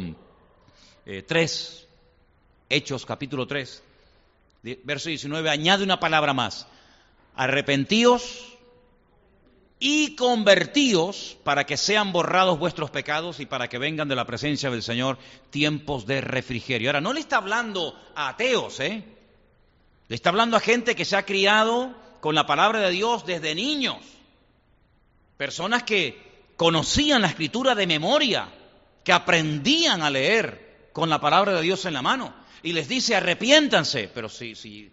[1.04, 1.88] 3, eh,
[2.70, 3.82] Hechos capítulo 3,
[4.62, 6.66] verso 19, añade una palabra más.
[7.34, 8.44] Arrepentíos
[9.78, 14.70] y convertíos para que sean borrados vuestros pecados y para que vengan de la presencia
[14.70, 15.18] del Señor
[15.50, 16.88] tiempos de refrigerio.
[16.88, 19.04] Ahora, no le está hablando a ateos, ¿eh?
[20.08, 23.54] Le está hablando a gente que se ha criado con la palabra de Dios desde
[23.54, 23.98] niños.
[25.36, 28.48] Personas que conocían la escritura de memoria,
[29.04, 33.14] que aprendían a leer con la palabra de Dios en la mano y les dice
[33.14, 34.90] arrepiéntanse, pero sí, sí,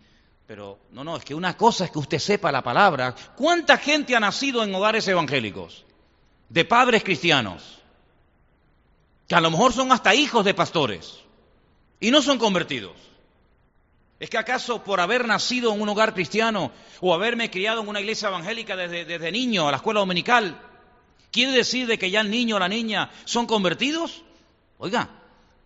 [0.48, 3.16] pero no, no, es que una cosa es que usted sepa la palabra.
[3.36, 5.86] ¿Cuánta gente ha nacido en hogares evangélicos?
[6.50, 7.80] De padres cristianos,
[9.28, 11.20] que a lo mejor son hasta hijos de pastores
[12.00, 12.94] y no son convertidos.
[14.20, 18.00] ¿Es que acaso por haber nacido en un hogar cristiano o haberme criado en una
[18.00, 20.62] iglesia evangélica desde, desde niño a la escuela dominical,
[21.32, 24.24] quiere decir de que ya el niño o la niña son convertidos?
[24.78, 25.10] Oiga,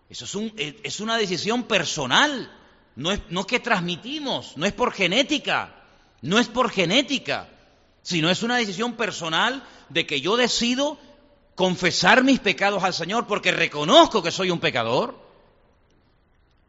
[0.09, 2.51] eso es, una decisión personal,
[2.95, 5.85] no es, no que transmitimos, no es por genética,
[6.21, 7.47] no es por genética,
[8.01, 10.97] sino es una decisión personal de que yo decido
[11.53, 15.19] confesar mis pecados al Señor porque reconozco que soy un pecador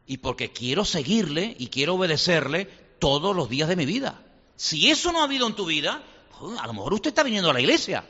[0.05, 2.65] y porque quiero seguirle y quiero obedecerle
[2.99, 4.21] todos los días de mi vida.
[4.55, 6.03] Si eso no ha habido en tu vida,
[6.37, 8.03] pues, a lo mejor usted está viniendo a la iglesia,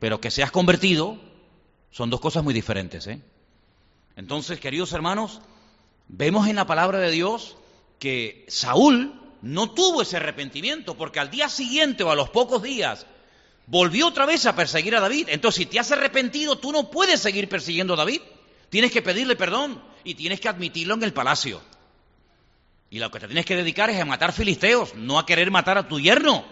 [0.00, 1.16] pero que seas convertido
[1.92, 3.22] son dos cosas muy diferentes, ¿eh?
[4.18, 5.40] Entonces, queridos hermanos,
[6.08, 7.56] vemos en la palabra de Dios
[8.00, 13.06] que Saúl no tuvo ese arrepentimiento, porque al día siguiente o a los pocos días
[13.68, 15.28] volvió otra vez a perseguir a David.
[15.28, 18.20] Entonces, si te has arrepentido, tú no puedes seguir persiguiendo a David.
[18.70, 21.62] Tienes que pedirle perdón y tienes que admitirlo en el palacio.
[22.90, 25.78] Y lo que te tienes que dedicar es a matar filisteos, no a querer matar
[25.78, 26.44] a tu yerno,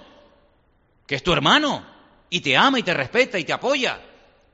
[1.04, 1.84] que es tu hermano,
[2.30, 4.00] y te ama y te respeta y te apoya.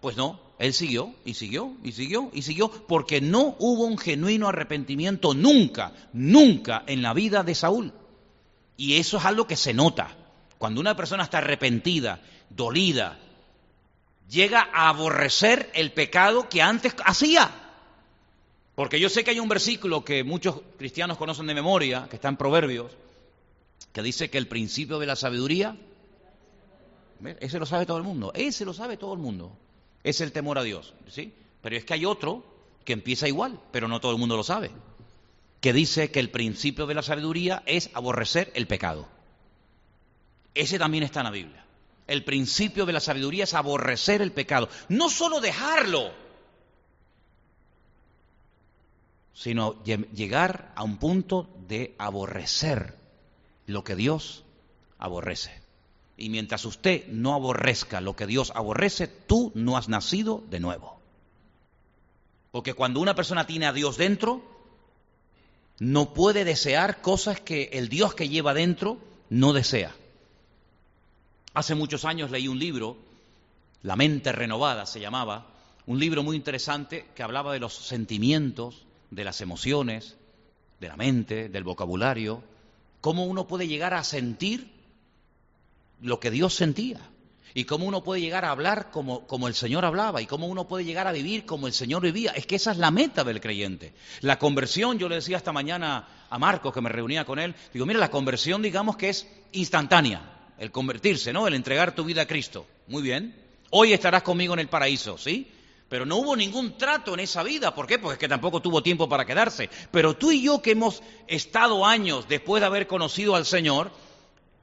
[0.01, 4.48] Pues no, él siguió y siguió y siguió y siguió porque no hubo un genuino
[4.48, 7.92] arrepentimiento nunca, nunca en la vida de Saúl.
[8.77, 10.16] Y eso es algo que se nota.
[10.59, 13.18] Cuando una persona está arrepentida, dolida,
[14.31, 17.51] llega a aborrecer el pecado que antes hacía.
[18.77, 22.29] Porque yo sé que hay un versículo que muchos cristianos conocen de memoria, que está
[22.29, 22.92] en Proverbios,
[23.92, 25.77] que dice que el principio de la sabiduría,
[27.40, 29.57] ese lo sabe todo el mundo, ese lo sabe todo el mundo
[30.04, 31.32] es el temor a Dios, ¿sí?
[31.60, 32.44] Pero es que hay otro
[32.84, 34.70] que empieza igual, pero no todo el mundo lo sabe,
[35.60, 39.08] que dice que el principio de la sabiduría es aborrecer el pecado.
[40.54, 41.64] Ese también está en la Biblia.
[42.08, 46.12] El principio de la sabiduría es aborrecer el pecado, no solo dejarlo,
[49.32, 52.96] sino llegar a un punto de aborrecer
[53.66, 54.44] lo que Dios
[54.98, 55.62] aborrece.
[56.16, 61.01] Y mientras usted no aborrezca lo que Dios aborrece, tú no has nacido de nuevo.
[62.51, 64.42] Porque cuando una persona tiene a Dios dentro,
[65.79, 68.98] no puede desear cosas que el Dios que lleva dentro
[69.31, 69.94] no desea.
[71.55, 72.96] Hace muchos años leí un libro,
[73.83, 75.46] La mente renovada se llamaba,
[75.87, 80.16] un libro muy interesante que hablaba de los sentimientos, de las emociones,
[80.81, 82.42] de la mente, del vocabulario,
[83.01, 84.71] cómo uno puede llegar a sentir
[86.02, 87.00] lo que Dios sentía
[87.54, 90.66] y cómo uno puede llegar a hablar como, como, el Señor hablaba y cómo uno
[90.66, 92.32] puede llegar a vivir como el Señor vivía.
[92.32, 93.92] Es que esa es la meta del creyente.
[94.20, 97.86] La conversión, yo le decía esta mañana a Marcos que me reunía con él, digo,
[97.86, 101.46] mira, la conversión digamos que es instantánea, el convertirse, ¿no?
[101.46, 102.66] El entregar tu vida a Cristo.
[102.86, 103.36] Muy bien.
[103.70, 105.50] Hoy estarás conmigo en el paraíso, ¿sí?
[105.88, 107.74] Pero no hubo ningún trato en esa vida.
[107.74, 107.98] ¿Por qué?
[107.98, 109.68] Porque es que tampoco tuvo tiempo para quedarse.
[109.90, 113.92] Pero tú y yo que hemos estado años después de haber conocido al Señor,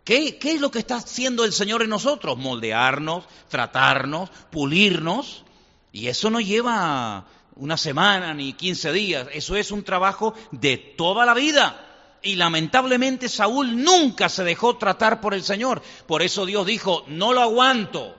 [0.10, 2.36] ¿Qué, es lo que está haciendo el Señor en nosotros?
[2.36, 5.43] Moldearnos, tratarnos, pulirnos.
[5.91, 11.28] Y eso no lleva una semana ni quince días, eso es un trabajo de toda
[11.28, 12.18] la vida.
[12.24, 15.84] Y lamentablemente Saúl nunca se dejó tratar por el Señor.
[16.07, 18.16] Por eso Dios dijo, no lo aguanto,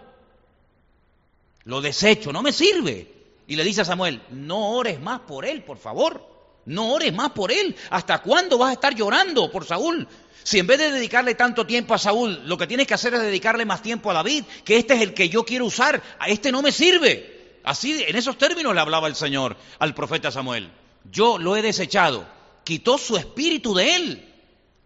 [1.64, 3.12] lo desecho, no me sirve.
[3.49, 6.29] Y le dice a Samuel, no ores más por él, por favor.
[6.66, 7.76] No ores más por él.
[7.90, 10.06] ¿Hasta cuándo vas a estar llorando por Saúl?
[10.42, 13.20] Si en vez de dedicarle tanto tiempo a Saúl, lo que tienes que hacer es
[13.20, 16.50] dedicarle más tiempo a David, que este es el que yo quiero usar, a este
[16.50, 17.58] no me sirve.
[17.62, 20.70] Así, en esos términos le hablaba el Señor al profeta Samuel.
[21.11, 22.26] Yo lo he desechado,
[22.64, 24.34] quitó su espíritu de él,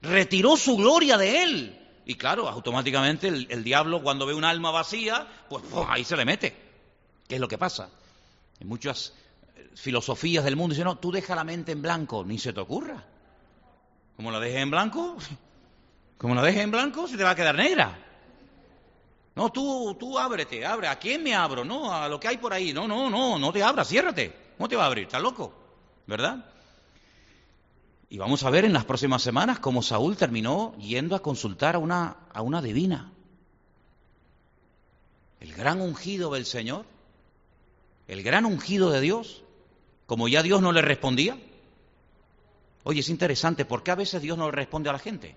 [0.02, 1.80] retiró su gloria de él.
[2.06, 6.54] Y claro, automáticamente el, diablo cuando ve un alma vacía, pues ahí se le mete.
[7.26, 7.88] ¿Qué es lo que pasa?
[8.60, 9.14] En muchas
[9.74, 13.04] filosofías del mundo dicen, no, tú deja la mente en blanco, ni se te ocurra.
[14.16, 15.16] Como la dejes en blanco,
[16.18, 17.98] como la dejes en blanco, se te va a quedar negra.
[19.34, 20.86] No, tú, tú ábrete, abre.
[20.86, 21.64] ¿A quién me abro?
[21.64, 22.72] No, a lo que hay por ahí.
[22.72, 24.34] No, no, no, no te abras, ciérrate.
[24.56, 25.04] ¿Cómo te va a abrir?
[25.04, 25.52] ¿Estás loco?
[26.06, 26.44] ¿Verdad?
[28.08, 31.78] Y vamos a ver en las próximas semanas cómo Saúl terminó yendo a consultar a
[31.78, 33.10] una, a una divina.
[35.40, 36.86] El gran ungido del Señor,
[38.06, 39.43] el gran ungido de Dios,
[40.06, 41.38] como ya Dios no le respondía.
[42.84, 45.36] Oye, es interesante, ¿por qué a veces Dios no le responde a la gente?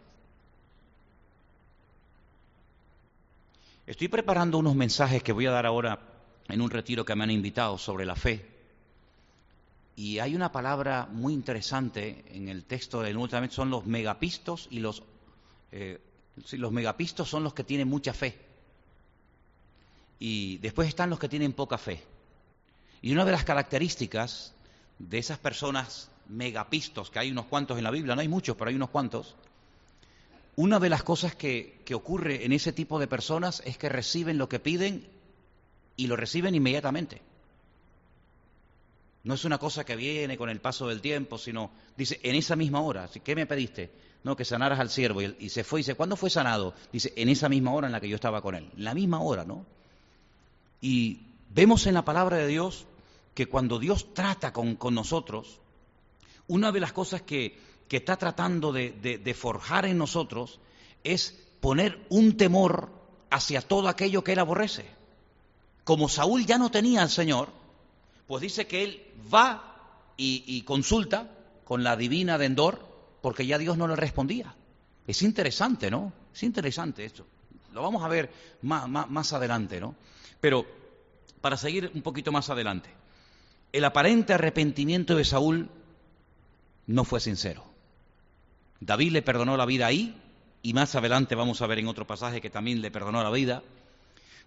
[3.86, 6.00] Estoy preparando unos mensajes que voy a dar ahora
[6.50, 8.46] en un retiro que me han invitado sobre la fe.
[9.96, 14.68] Y hay una palabra muy interesante en el texto del Nuevo Testamento, son los megapistos
[14.70, 15.04] y los...
[15.72, 16.02] Eh,
[16.52, 18.38] los megapistos son los que tienen mucha fe.
[20.20, 22.04] Y después están los que tienen poca fe.
[23.02, 24.54] Y una de las características
[25.00, 28.70] de esas personas megapistos, que hay unos cuantos en la Biblia, no hay muchos, pero
[28.70, 29.36] hay unos cuantos,
[30.58, 34.50] una de las cosas que, ocurre en ese tipo de personas es que reciben lo
[34.50, 35.08] que piden
[35.96, 37.22] y lo reciben inmediatamente.
[39.24, 42.56] No es una cosa que viene con el paso del tiempo, sino dice, en esa
[42.56, 43.92] misma hora, ¿qué me pediste?
[44.24, 45.22] No, que sanaras al siervo.
[45.22, 46.74] Y, y se fue y dice, ¿cuándo fue sanado?
[46.92, 48.72] Dice, en esa misma hora en la que yo estaba con él.
[48.76, 49.64] En la misma hora, ¿no?
[50.82, 51.20] Y
[51.54, 52.88] vemos en la palabra de Dios
[53.38, 55.60] que cuando Dios trata con, con nosotros,
[56.48, 60.60] una de las cosas que, está tratando de, forjar en nosotros
[61.04, 62.90] es poner un temor
[63.30, 64.88] hacia todo aquello que él aborrece.
[65.84, 67.50] Como Saúl ya no tenía al Señor,
[68.26, 69.84] pues dice que él va
[70.18, 71.30] y, consulta
[71.64, 72.88] con la divina de Endor,
[73.22, 74.56] porque ya Dios no le respondía.
[75.06, 76.12] Es interesante, ¿no?
[76.34, 77.28] Es interesante esto.
[77.72, 78.32] Lo vamos a ver
[78.64, 79.94] más, más adelante, ¿no?
[80.42, 80.66] Pero
[81.40, 82.98] para seguir un poquito más adelante,
[83.72, 85.70] el aparente arrepentimiento de Saúl
[86.86, 87.64] no fue sincero.
[88.80, 90.16] David le perdonó la vida ahí,
[90.62, 93.64] y más adelante vamos a ver en otro pasaje que también le perdonó la vida.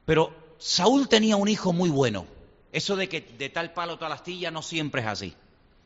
[0.05, 2.27] Pero Saúl tenía un hijo muy bueno.
[2.73, 5.35] Eso de que de tal palo tal astilla no siempre es así.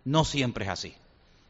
[0.05, 0.95] No siempre es así.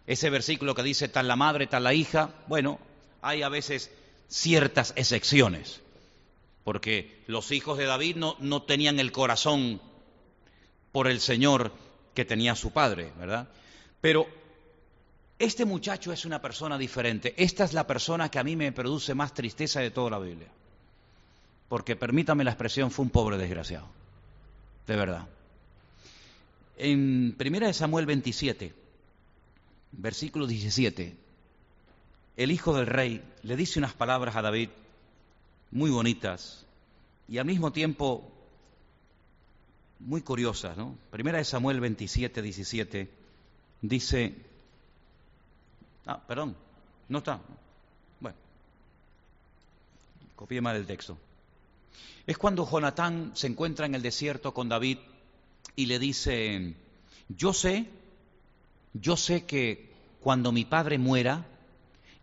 [0.07, 2.79] Ese versículo que dice tal la madre, tal la hija, bueno,
[3.23, 3.91] hay a veces
[4.29, 5.81] ciertas excepciones.
[6.63, 9.81] Porque los hijos de David no, no tenían el corazón
[10.95, 11.73] por el Señor
[12.15, 13.49] que tenía su padre, ¿verdad?
[14.01, 14.29] Pero
[15.41, 17.35] este muchacho es una persona diferente.
[17.37, 20.47] Esta es la persona que a mí me produce más tristeza de toda la Biblia.
[21.69, 23.89] Porque, permítame la expresión, fue un pobre desgraciado.
[24.87, 25.27] De verdad.
[26.79, 28.73] En 1 Samuel 27,
[29.91, 31.17] versículo 17,
[32.37, 34.69] el hijo del rey le dice unas palabras a David
[35.73, 36.65] muy bonitas
[37.29, 38.31] y al mismo tiempo
[40.01, 40.97] muy curiosas, ¿no?
[41.11, 43.11] Primera de Samuel 27, 17
[43.83, 44.35] dice,
[46.07, 46.55] Ah, perdón,
[47.09, 47.41] no está.
[48.21, 48.37] Bueno,
[50.37, 51.17] copié mal el texto.
[52.27, 54.99] Es cuando Jonatán se encuentra en el desierto con David
[55.77, 56.75] y le dice,
[57.29, 57.87] yo sé,
[58.93, 61.47] yo sé que cuando mi padre muera,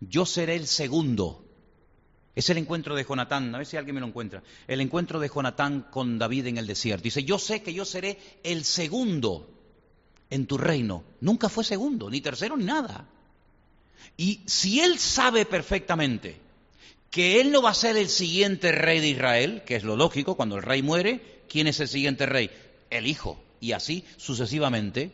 [0.00, 1.44] yo seré el segundo.
[2.34, 4.42] Es el encuentro de Jonatán, a ver si alguien me lo encuentra.
[4.66, 7.04] El encuentro de Jonatán con David en el desierto.
[7.04, 9.50] Dice, yo sé que yo seré el segundo
[10.30, 11.04] en tu reino.
[11.20, 13.06] Nunca fue segundo, ni tercero, ni nada.
[14.16, 16.40] Y si él sabe perfectamente
[17.10, 20.34] que él no va a ser el siguiente rey de Israel, que es lo lógico,
[20.34, 22.50] cuando el rey muere, ¿quién es el siguiente rey?
[22.88, 25.12] El hijo, y así sucesivamente.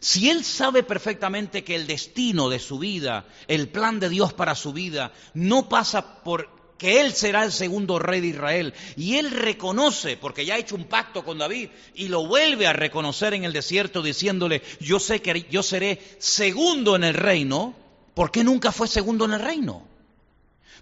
[0.00, 4.54] Si él sabe perfectamente que el destino de su vida, el plan de Dios para
[4.54, 9.30] su vida, no pasa por que él será el segundo rey de Israel, y él
[9.30, 13.44] reconoce, porque ya ha hecho un pacto con David, y lo vuelve a reconocer en
[13.44, 17.74] el desierto diciéndole, yo sé que yo seré segundo en el reino,
[18.14, 19.86] ¿por qué nunca fue segundo en el reino?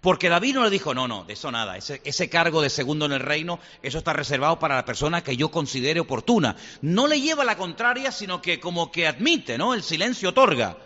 [0.01, 3.13] Porque David no le dijo, no, no, de eso nada, ese, cargo de segundo en
[3.13, 6.57] el reino, eso está reservado para la persona que yo considere oportuna.
[6.83, 9.75] No le lleva la contraria, sino que como que admite, ¿no?
[9.75, 10.77] El silencio otorga.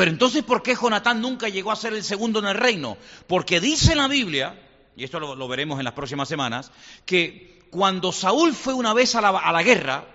[0.00, 2.96] Pero entonces, ¿por qué Jonatán nunca llegó a ser el segundo en el reino?
[3.26, 4.58] Porque dice la Biblia,
[4.96, 6.72] y esto lo, veremos en las próximas semanas,
[7.04, 10.06] que cuando Saúl fue una vez a la guerra,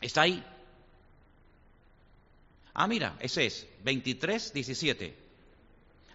[0.00, 0.42] está ahí,
[2.74, 5.16] Ah, mira, ese es 23, 17.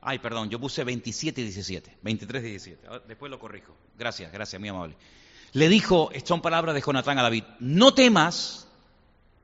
[0.01, 1.97] Ay, perdón, yo puse 27 y 17.
[2.01, 2.87] 23 y 17.
[3.07, 3.75] Después lo corrijo.
[3.95, 4.95] Gracias, gracias, muy amable.
[5.53, 8.67] Le dijo, son palabras de Jonatán a David, no temas,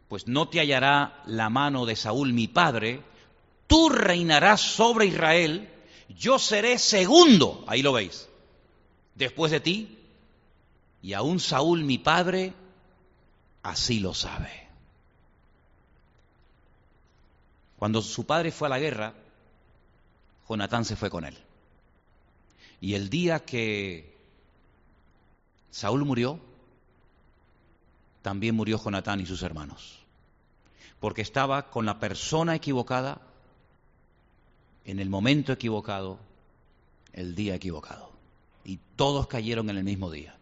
[0.07, 3.01] pues no te hallará la mano de Saúl mi padre,
[3.67, 5.69] tú reinarás sobre Israel,
[6.09, 8.29] yo seré segundo, ahí lo veis,
[9.15, 9.99] después de ti,
[11.01, 12.53] y aún Saúl mi padre
[13.63, 14.65] así lo sabe.
[17.77, 19.13] Cuando su padre fue a la guerra,
[20.47, 21.37] Jonatán se fue con él.
[22.79, 24.15] Y el día que
[25.71, 26.39] Saúl murió,
[28.25, 29.99] también murió Jonatán y sus hermanos,
[30.99, 33.21] porque estaba con la persona equivocada,
[34.83, 36.17] en el momento equivocado,
[37.13, 38.11] el día equivocado.
[38.63, 40.35] Y todos cayeron en el mismo día.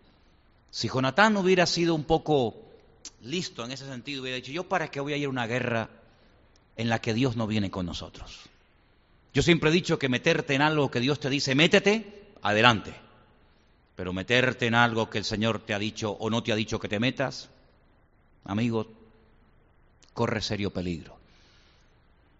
[0.72, 2.56] Si Jonatán hubiera sido un poco
[3.22, 5.90] listo en ese sentido, hubiera dicho, yo para qué voy a ir a una guerra
[6.78, 8.44] en la que Dios no viene con nosotros.
[9.34, 12.96] Yo siempre he dicho que meterte en algo que Dios te dice, métete, adelante.
[13.98, 16.80] Pero meterte en algo que el Señor te ha dicho o no te ha dicho
[16.80, 17.50] que te metas,
[18.46, 18.88] amigo,
[20.14, 21.18] corre serio peligro.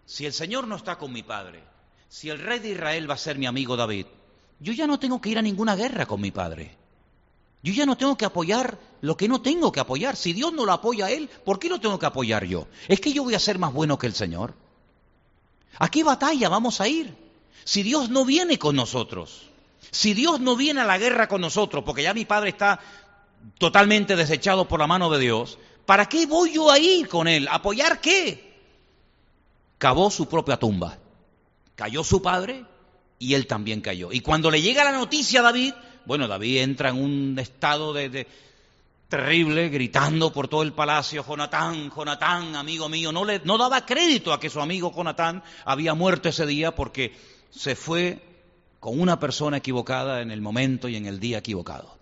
[0.06, 1.62] Si el Señor no está con mi padre,
[2.08, 4.06] si el rey de Israel va a ser mi amigo David,
[4.60, 6.76] yo ya no tengo que ir a ninguna guerra con mi padre.
[7.62, 10.16] Yo ya no tengo que apoyar lo que no tengo que apoyar.
[10.16, 12.68] Si Dios no lo apoya a él, ¿por qué lo tengo que apoyar yo?
[12.88, 14.54] ¿Es que yo voy a ser más bueno que el Señor?
[15.78, 17.16] ¿A qué batalla vamos a ir?
[17.64, 19.48] Si Dios no viene con nosotros,
[19.90, 22.80] si Dios no viene a la guerra con nosotros, porque ya mi padre está
[23.58, 27.48] totalmente desechado por la mano de Dios, ¿para qué voy yo a ir con él?
[27.50, 28.54] ¿Apoyar qué?
[29.78, 30.98] Cavó su propia tumba.
[31.74, 32.64] Cayó su padre
[33.18, 34.12] y él también cayó.
[34.12, 35.74] Y cuando le llega la noticia a David,
[36.04, 38.26] bueno, David entra en un estado de,
[39.08, 43.12] terrible, gritando por todo el palacio, Jonatán, Jonatán, amigo mío.
[43.12, 47.14] No, le, no daba crédito a que su amigo Jonatán había muerto ese día porque
[47.50, 48.20] se fue
[48.80, 51.96] con una persona equivocada en el momento y en el día equivocado.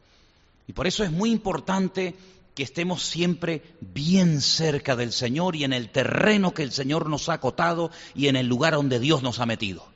[0.66, 2.14] Y por eso es muy importante
[2.54, 7.28] que estemos siempre bien cerca del Señor y en el terreno que el Señor nos
[7.28, 9.90] ha acotado y en el lugar donde Dios nos ha metido.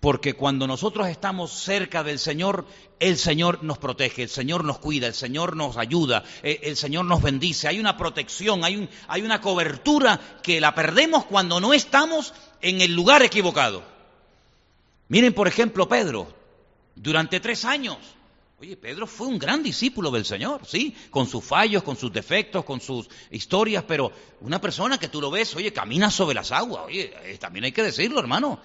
[0.00, 2.66] Porque cuando nosotros estamos cerca del Señor,
[3.00, 7.06] el Señor nos protege, el Señor nos cuida, el Señor nos ayuda, eh, el Señor
[7.06, 7.66] nos bendice.
[7.66, 12.94] Hay una protección, hay, hay una cobertura que la perdemos cuando no estamos en el
[12.94, 13.82] lugar equivocado.
[15.08, 16.28] Miren, por ejemplo, Pedro,
[16.94, 17.96] durante tres años.
[18.58, 22.64] Oye, Pedro fue un gran discípulo del Señor, sí, con sus fallos, con sus defectos,
[22.64, 26.84] con sus historias, pero una persona que tú lo ves, oye, camina sobre las aguas,
[26.86, 28.58] oye, eh, también hay que decirlo, hermano.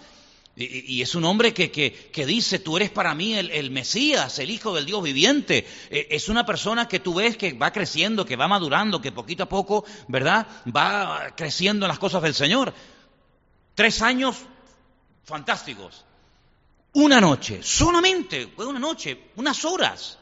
[0.56, 4.76] Y, es un hombre que, que, dice, tú eres para mí el, Mesías, el Hijo
[4.76, 5.66] del Dios viviente.
[5.89, 9.44] E, es una persona que tú ves que va creciendo, que va madurando, que poquito
[9.44, 10.48] a poco, ¿verdad?
[10.74, 12.74] Va creciendo en las cosas del Señor.
[13.76, 14.38] Tres años
[15.24, 16.06] fantásticos.
[16.94, 20.18] Una noche, solamente, fue una noche, unas horas,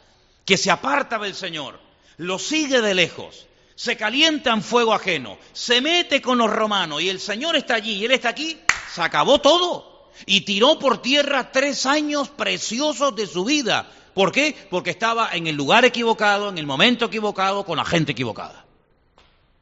[0.45, 1.79] que se aparta del Señor,
[2.17, 7.09] lo sigue de lejos, se calienta en fuego ajeno, se mete con los romanos y
[7.09, 8.59] el Señor está allí y Él está aquí,
[8.93, 13.89] se acabó todo y tiró por tierra tres años preciosos de su vida.
[14.13, 14.55] ¿Por qué?
[14.69, 18.65] Porque estaba en el lugar equivocado, en el momento equivocado, con la gente equivocada.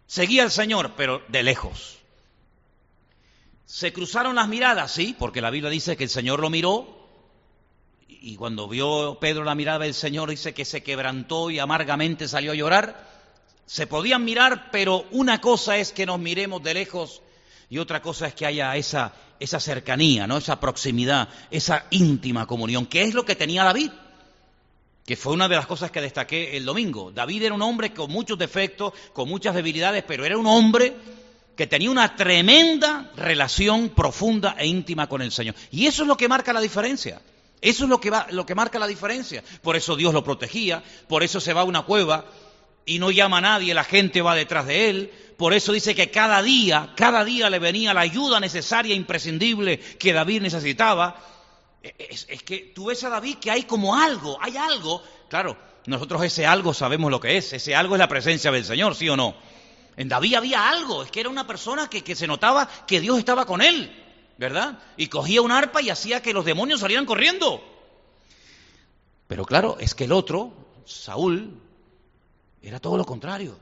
[0.07, 1.99] Seguía al Señor, pero de lejos.
[3.65, 6.96] Se cruzaron las miradas, sí, porque la Biblia dice que el Señor lo miró
[8.21, 12.51] y cuando vio Pedro la mirada del Señor dice que se quebrantó y amargamente salió
[12.51, 13.07] a llorar.
[13.65, 17.21] Se podían mirar, pero una cosa es que nos miremos de lejos
[17.69, 20.37] y otra cosa es que haya esa, esa cercanía, ¿no?
[20.37, 23.91] esa proximidad, esa íntima comunión, que es lo que tenía David,
[25.05, 27.11] que fue una de las cosas que destaqué el domingo.
[27.11, 30.95] David era un hombre con muchos defectos, con muchas debilidades, pero era un hombre
[31.55, 35.55] que tenía una tremenda relación profunda e íntima con el Señor.
[35.71, 37.21] Y eso es lo que marca la diferencia.
[37.61, 39.43] Eso es lo que, va, lo que marca la diferencia.
[39.61, 42.25] Por eso Dios lo protegía, por eso se va a una cueva
[42.85, 46.09] y no llama a nadie, la gente va detrás de él, por eso dice que
[46.09, 51.21] cada día, cada día le venía la ayuda necesaria, imprescindible que David necesitaba.
[51.83, 55.03] E, es, que tú ves a David que hay como algo, hay algo.
[55.29, 57.53] Claro, nosotros ese algo sabemos lo que es.
[57.53, 59.35] Ese algo es la presencia del Señor, ¿sí o no?
[59.95, 63.45] En David había algo, es que era una persona que se notaba que Dios estaba
[63.45, 63.91] con él,
[64.37, 64.79] ¿verdad?
[64.97, 67.61] Y cogía un arpa y hacía que los demonios salieran corriendo.
[69.27, 70.53] Pero claro, es que el otro,
[70.85, 71.59] Saúl,
[72.61, 73.57] era todo lo contrario.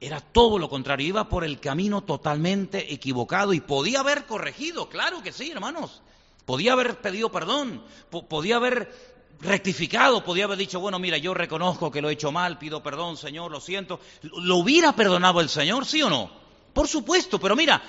[0.00, 5.22] Era todo lo contrario, iba por el camino totalmente equivocado y podía haber corregido, claro
[5.22, 6.02] que sí, hermanos.
[6.44, 7.82] Podía haber pedido perdón,
[8.28, 8.92] podía haber
[9.40, 13.16] rectificado, podía haber dicho, bueno, mira, yo reconozco que lo he hecho mal, pido perdón,
[13.16, 13.98] Señor, lo siento.
[14.22, 16.30] ¿Lo hubiera perdonado el Señor, sí o no?
[16.72, 17.82] Por supuesto, pero mira,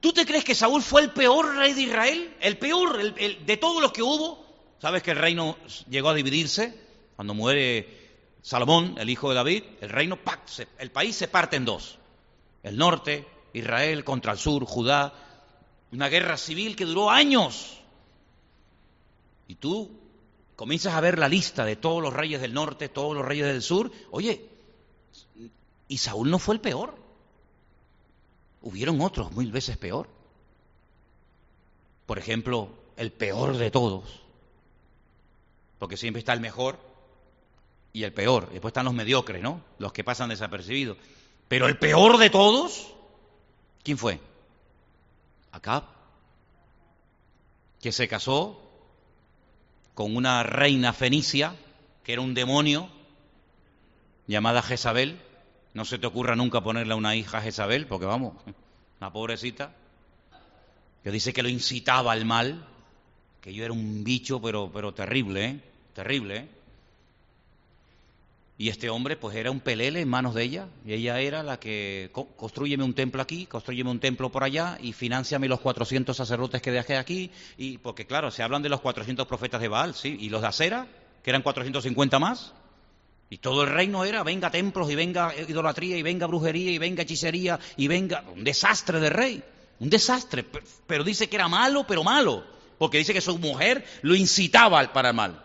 [0.00, 2.36] ¿Tú te crees que Saúl fue el peor rey de Israel?
[2.40, 4.44] El peor de todos los que hubo.
[4.80, 5.56] ¿Sabes que el reino
[5.88, 6.78] llegó a dividirse?
[7.16, 8.06] Cuando muere
[8.42, 10.18] Salomón, el hijo de David, el reino,
[10.78, 11.98] el país se parte en dos.
[12.62, 15.14] El norte, Israel contra el sur, Judá.
[15.92, 17.80] Una guerra civil que duró años.
[19.48, 19.90] Y tú
[20.56, 23.62] comienzas a ver la lista de todos los reyes del norte, todos los reyes del
[23.62, 23.90] sur.
[24.10, 24.48] Oye,
[25.88, 27.05] y Saúl no fue el peor.
[28.62, 30.08] Hubieron otros mil veces peor.
[32.06, 34.22] Por ejemplo, el peor de todos.
[35.78, 36.78] Porque siempre está el mejor
[37.92, 38.50] y el peor.
[38.50, 39.60] Después están los mediocres, ¿no?
[39.78, 40.96] Los que pasan desapercibidos.
[41.48, 42.92] Pero el peor de todos,
[43.82, 44.20] ¿quién fue?
[45.52, 45.84] Acab,
[47.80, 48.60] que se casó
[49.94, 51.56] con una reina fenicia,
[52.04, 52.88] que era un demonio,
[54.26, 55.20] llamada Jezabel,
[55.76, 58.32] no se te ocurra nunca ponerle a una hija a Jezabel, porque vamos,
[58.98, 59.74] la pobrecita,
[61.04, 62.66] que dice que lo incitaba al mal,
[63.42, 65.60] que yo era un bicho, pero, pero terrible, ¿eh?
[65.92, 66.48] Terrible, ¿eh?
[68.56, 71.60] Y este hombre, pues era un pelele en manos de ella, y ella era la
[71.60, 76.62] que, construyeme un templo aquí, construyeme un templo por allá, y financiame los 400 sacerdotes
[76.62, 80.16] que dejé aquí, y porque claro, se hablan de los 400 profetas de Baal, ¿sí?
[80.18, 80.86] Y los de Acera,
[81.22, 82.54] que eran 450 más,
[83.28, 87.02] y todo el reino era, venga templos y venga idolatría y venga brujería y venga
[87.02, 89.42] hechicería y venga un desastre de rey,
[89.80, 90.44] un desastre,
[90.86, 92.44] pero dice que era malo, pero malo,
[92.78, 95.42] porque dice que su mujer lo incitaba para el mal.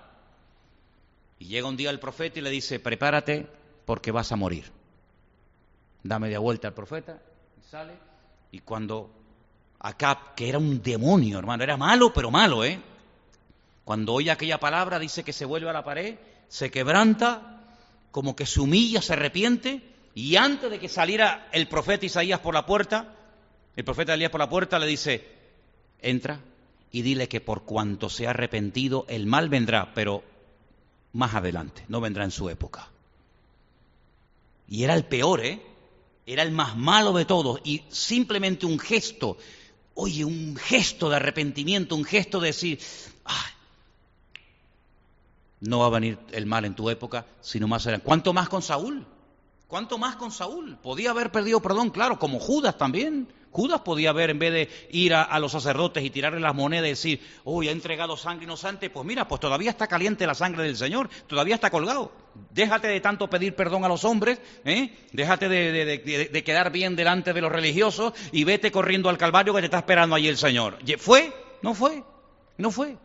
[1.40, 3.48] Y llega un día el profeta y le dice, prepárate
[3.86, 4.66] porque vas a morir.
[6.04, 7.20] Da media vuelta al profeta,
[7.60, 7.94] y sale,
[8.52, 9.12] y cuando
[9.80, 12.80] Acab, que era un demonio, hermano, era malo, pero malo, ¿eh?
[13.84, 16.16] Cuando oye aquella palabra, dice que se vuelve a la pared,
[16.48, 17.61] se quebranta
[18.12, 19.82] como que se humilla, se arrepiente,
[20.14, 23.16] y antes de que saliera el profeta Isaías por la puerta,
[23.76, 25.26] el profeta Elías por la puerta le dice,
[26.02, 26.42] entra
[26.92, 30.24] y dile que por cuanto se ha arrepentido, el mal vendrá, pero
[31.14, 32.90] más adelante, no vendrá en su época.
[34.68, 35.62] Y era el peor, ¿eh?
[36.26, 39.38] Era el más malo de todos, y simplemente un gesto,
[39.94, 42.80] oye, un gesto de arrepentimiento, un gesto de decir,
[45.62, 48.06] no va a venir el mal en tu época, sino más adelante.
[48.06, 49.06] ¿Cuánto más con Saúl?
[49.68, 50.78] ¿Cuánto más con Saúl?
[50.82, 53.28] Podía haber perdido perdón, claro, como Judas también.
[53.52, 56.90] Judas podía haber, en vez de ir a, los sacerdotes y tirarle las monedas y
[56.90, 60.78] decir, uy, ha entregado sangre inocente, pues mira, pues todavía está caliente la sangre del
[60.78, 62.14] Señor, todavía está colgado.
[62.52, 64.98] Déjate de tanto pedir perdón a los hombres, ¿eh?
[65.12, 69.60] déjate de, de quedar bien delante de los religiosos y vete corriendo al Calvario que
[69.60, 70.78] te está esperando allí el Señor.
[70.98, 71.34] ¿Fue?
[71.62, 72.04] No fue,
[72.58, 72.96] no fue.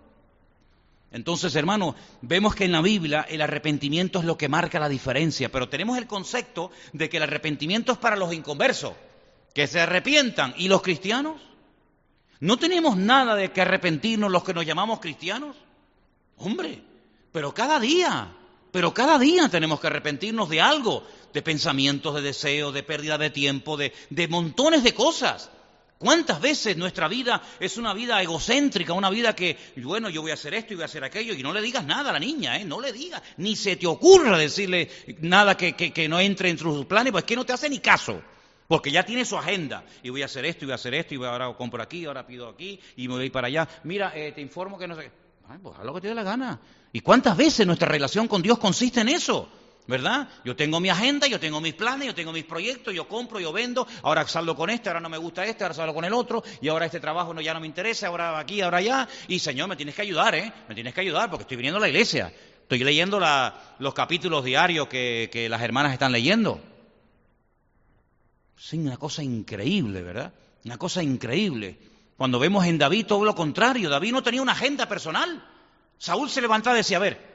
[1.13, 5.51] Entonces, hermano, vemos que en la Biblia el arrepentimiento es lo que marca la diferencia,
[5.51, 8.93] pero tenemos el concepto de que el arrepentimiento es para los inconversos,
[9.55, 10.55] que se arrepientan.
[10.59, 11.41] ¿Y los cristianos?
[12.41, 15.57] ¿No tenemos nada de que arrepentirnos los que nos llamamos cristianos?
[16.39, 16.83] Hombre,
[17.33, 18.29] pero cada día,
[18.73, 21.03] pero cada día tenemos que arrepentirnos de algo,
[21.33, 25.51] de pensamientos, de deseos, de pérdida de tiempo, de, de montones de cosas.
[25.99, 30.35] ¿Cuántas veces nuestra vida es una vida egocéntrica, una vida que, bueno, yo voy a
[30.35, 32.59] hacer esto y voy a hacer aquello, y no le digas nada a la niña,
[32.59, 32.65] ¿eh?
[32.65, 34.91] No le digas, ni se te ocurra decirle
[35.21, 38.23] nada que, que, no entre en sus planes, pues que no te hace ni caso.
[38.69, 39.85] Porque ya tiene su agenda.
[40.03, 42.27] Y voy a hacer esto, y voy a hacer esto, y ahora compro aquí, ahora
[42.27, 43.67] pido aquí, y me voy para allá.
[43.85, 45.11] Mira, eh, te informo que no sé.
[45.49, 46.61] Ay, pues haz lo que te dé la gana.
[46.93, 49.49] ¿Y cuántas veces nuestra relación con Dios consiste en eso?
[49.87, 50.29] ¿Verdad?
[50.45, 53.53] Yo tengo mi agenda, yo tengo mis planes, yo tengo mis proyectos, yo compro, yo
[53.53, 56.43] vendo, ahora salgo con este, ahora no me gusta este, ahora salgo con el otro,
[56.61, 59.69] y ahora este trabajo no, ya no me interesa, ahora aquí, ahora allá, y Señor,
[59.69, 60.53] me tienes que ayudar, ¿eh?
[60.69, 62.33] Me tienes que ayudar porque estoy viniendo a la iglesia,
[62.63, 63.21] estoy leyendo
[63.79, 66.61] los capítulos diarios que, que las hermanas están leyendo.
[68.57, 70.33] Sí, una cosa increíble, ¿verdad?
[70.65, 71.79] Una cosa increíble.
[72.17, 75.47] Cuando vemos en David todo lo contrario, David no tenía una agenda personal.
[75.99, 77.33] Saúl se levantaba y decía, a ver,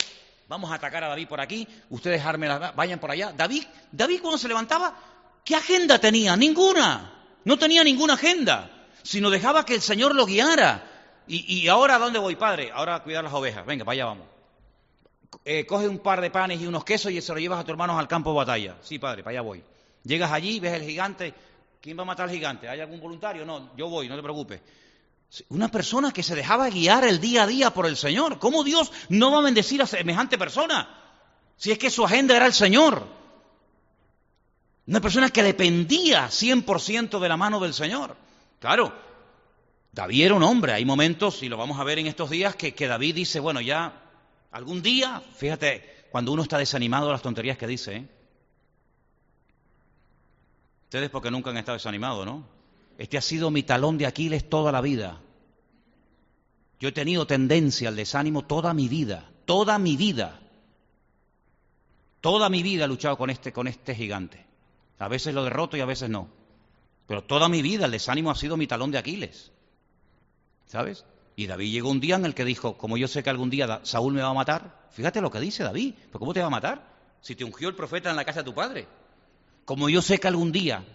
[0.51, 3.31] vamos a atacar a David por aquí, ustedes la, vayan por allá.
[3.31, 4.93] David, David cuando se levantaba,
[5.45, 6.35] ¿qué agenda tenía?
[6.35, 7.09] Ninguna.
[7.45, 8.69] No tenía ninguna agenda,
[9.01, 10.89] sino dejaba que el Señor lo guiara.
[11.25, 12.69] Y, ahora, ¿a dónde voy, padre?
[12.73, 13.65] Ahora a cuidar las ovejas.
[13.65, 14.27] Venga, para allá vamos.
[15.45, 17.71] Eh, coge un par de panes y unos quesos y se lo llevas a tu
[17.71, 18.75] hermanos al campo de batalla.
[18.81, 19.63] Sí, padre, para allá voy.
[20.03, 21.33] Llegas allí, ves el gigante.
[21.79, 22.67] ¿Quién va a matar al gigante?
[22.67, 23.45] ¿Hay algún voluntario?
[23.45, 24.59] No, yo voy, no te preocupes.
[25.47, 28.37] Una persona que se dejaba guiar el día a día por el Señor.
[28.37, 30.89] ¿Cómo Dios no va a bendecir a semejante persona?
[31.55, 33.07] Si es que su agenda era el Señor.
[34.87, 38.17] Una persona que dependía 100% de la mano del Señor.
[38.59, 38.93] Claro,
[39.93, 40.73] David era un hombre.
[40.73, 44.01] Hay momentos, y lo vamos a ver en estos días, que, David dice, bueno, ya
[44.51, 48.07] algún día, fíjate, cuando uno está desanimado de las tonterías que dice, ¿eh?
[50.83, 52.60] Ustedes porque nunca han estado desanimados, ¿no?
[53.01, 55.19] Este ha sido mi talón de Aquiles toda la vida.
[56.79, 60.39] Yo he tenido tendencia al desánimo toda mi vida, toda mi vida.
[62.19, 64.45] Toda mi vida he luchado con este, con este gigante.
[64.99, 66.27] A veces lo derroto y a veces no.
[67.07, 69.51] Pero toda mi vida el desánimo ha sido mi talón de Aquiles.
[70.67, 71.03] ¿Sabes?
[71.35, 73.79] Y David llegó un día en el que dijo, como yo sé que algún día
[73.81, 76.51] Saúl me va a matar, fíjate lo que dice David, ¿pero cómo te va a
[76.51, 76.87] matar?
[77.19, 78.87] Si te ungió el profeta en la casa de tu padre.
[79.65, 80.85] Como yo sé que algún día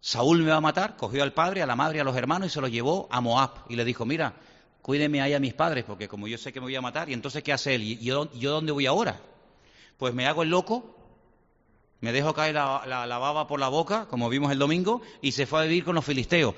[0.00, 2.50] Saúl me va a matar, cogió al padre, a la madre, a los hermanos y
[2.50, 4.34] se los llevó a Moab y le dijo, mira,
[4.82, 7.12] cuídeme ahí a mis padres, porque como yo sé que me voy a matar, y
[7.12, 7.82] entonces ¿qué hace él?
[7.82, 9.20] ¿Y yo, dónde voy ahora?
[9.98, 10.96] Pues me hago el loco,
[12.00, 15.46] me dejo caer la, la, baba por la boca, como vimos el domingo, y se
[15.46, 16.54] fue a vivir con los filisteos.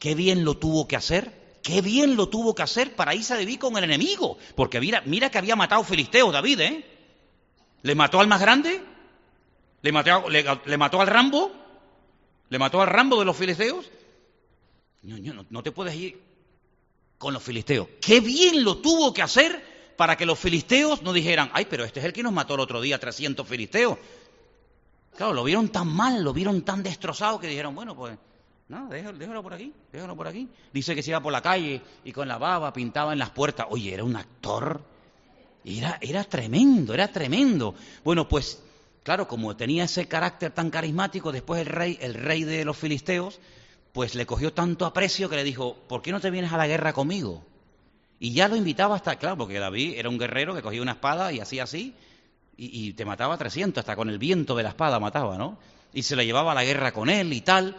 [0.00, 3.36] Qué bien lo tuvo que hacer, qué bien lo tuvo que hacer para irse a
[3.36, 6.84] vivir con el enemigo, porque mira, mira que había matado filisteos David, ¿eh?
[7.82, 8.80] Le mató al más grande,
[9.82, 11.52] le mató, le, mató al Rambo,
[12.52, 13.90] le mató al Rambo de los filisteos.
[15.04, 16.20] No, no, no te puedes ir
[17.16, 17.88] con los filisteos.
[17.98, 22.00] Qué bien lo tuvo que hacer para que los filisteos no dijeran, ay, pero este
[22.00, 23.96] es el que nos mató el otro día, 300 filisteos.
[25.16, 28.18] Claro, lo vieron tan mal, lo vieron tan destrozado que dijeron, bueno, pues
[28.68, 30.46] nada, déjalo, por aquí, déjalo por aquí.
[30.74, 33.66] Dice que se iba por la calle y con la baba pintaba en las puertas.
[33.70, 34.78] Oye, era un actor.
[35.64, 37.74] Era, era tremendo, era tremendo.
[38.04, 38.62] Bueno, pues
[39.02, 43.40] claro, como tenía ese carácter tan carismático, después el rey, el rey de los filisteos,
[43.92, 46.66] pues le cogió tanto aprecio que le dijo, ¿por qué no te vienes a la
[46.66, 47.44] guerra conmigo?
[48.18, 51.32] Y ya lo invitaba hasta, claro, porque David era un guerrero que cogía una espada
[51.32, 51.94] y hacía así,
[52.56, 55.58] y, te mataba a 300, hasta con el viento de la espada mataba, ¿no?
[55.92, 57.76] Y se le llevaba a la guerra con él y tal.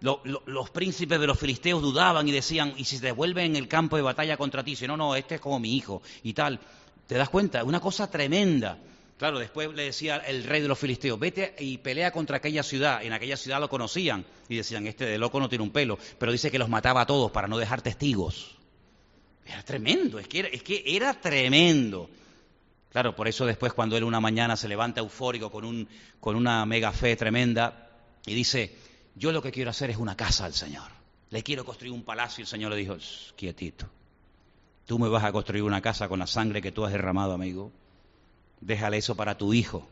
[0.00, 3.96] los príncipes de los filisteos dudaban y decían, ¿y si se devuelve en el campo
[3.96, 4.74] de batalla contra ti?
[4.74, 6.58] Si no, no, este es como mi hijo y tal.
[7.06, 7.62] ¿Te das cuenta?
[7.62, 8.78] Una cosa tremenda.
[9.16, 13.02] Claro, después le decía el rey de los filisteos, vete y pelea contra aquella ciudad.
[13.02, 16.32] En aquella ciudad lo conocían y decían, este de loco no tiene un pelo, pero
[16.32, 18.56] dice que los mataba a todos para no dejar testigos.
[19.46, 22.10] Era tremendo, es que era, tremendo.
[22.90, 25.88] Claro, por eso después cuando él una mañana se levanta eufórico con, un,
[26.18, 27.90] con una mega fe tremenda
[28.26, 28.76] y dice,
[29.14, 30.90] yo lo que quiero hacer es una casa al Señor.
[31.30, 32.96] Le quiero construir un palacio y el Señor le dijo,
[33.36, 33.88] quietito.
[34.86, 37.72] Tú me vas a construir una casa con la sangre que tú has derramado, amigo.
[38.60, 39.86] Déjale eso para tu hijo,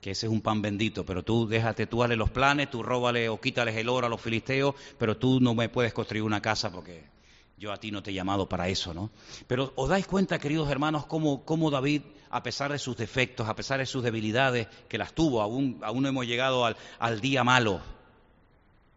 [0.00, 3.28] que ese es un pan bendito, pero tú déjate, tú dale los planes, tú róbale
[3.28, 6.70] o quítales el oro a los filisteos, pero tú no me puedes construir una casa
[6.70, 7.04] porque
[7.56, 9.10] yo a ti no te he llamado para eso, ¿no?
[9.46, 13.54] Pero os dais cuenta, queridos hermanos, cómo, cómo David, a pesar de sus defectos, a
[13.54, 17.44] pesar de sus debilidades, que las tuvo, aún, aún no hemos llegado al, al día
[17.44, 17.80] malo,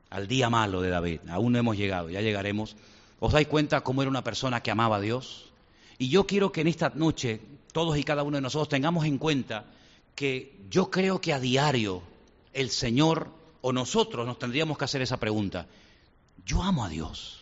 [0.09, 2.75] al día malo de David, aún no hemos llegado, ya llegaremos.
[3.19, 5.46] ¿Os dais cuenta cómo era una persona que amaba a Dios?
[5.97, 7.41] Y yo quiero que en esta noche
[7.71, 9.65] todos y cada uno de nosotros tengamos en cuenta
[10.15, 12.01] que yo creo que a diario
[12.53, 13.29] el Señor
[13.61, 15.67] o nosotros nos tendríamos que hacer esa pregunta.
[16.45, 17.41] Yo amo a Dios.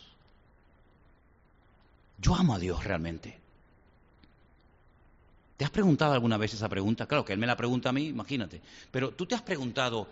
[2.18, 3.38] Yo amo a Dios realmente.
[5.58, 7.06] ¿Te has preguntado alguna vez esa pregunta?
[7.06, 8.62] Claro que Él me la pregunta a mí, imagínate.
[8.92, 10.08] Pero tú te has preguntado,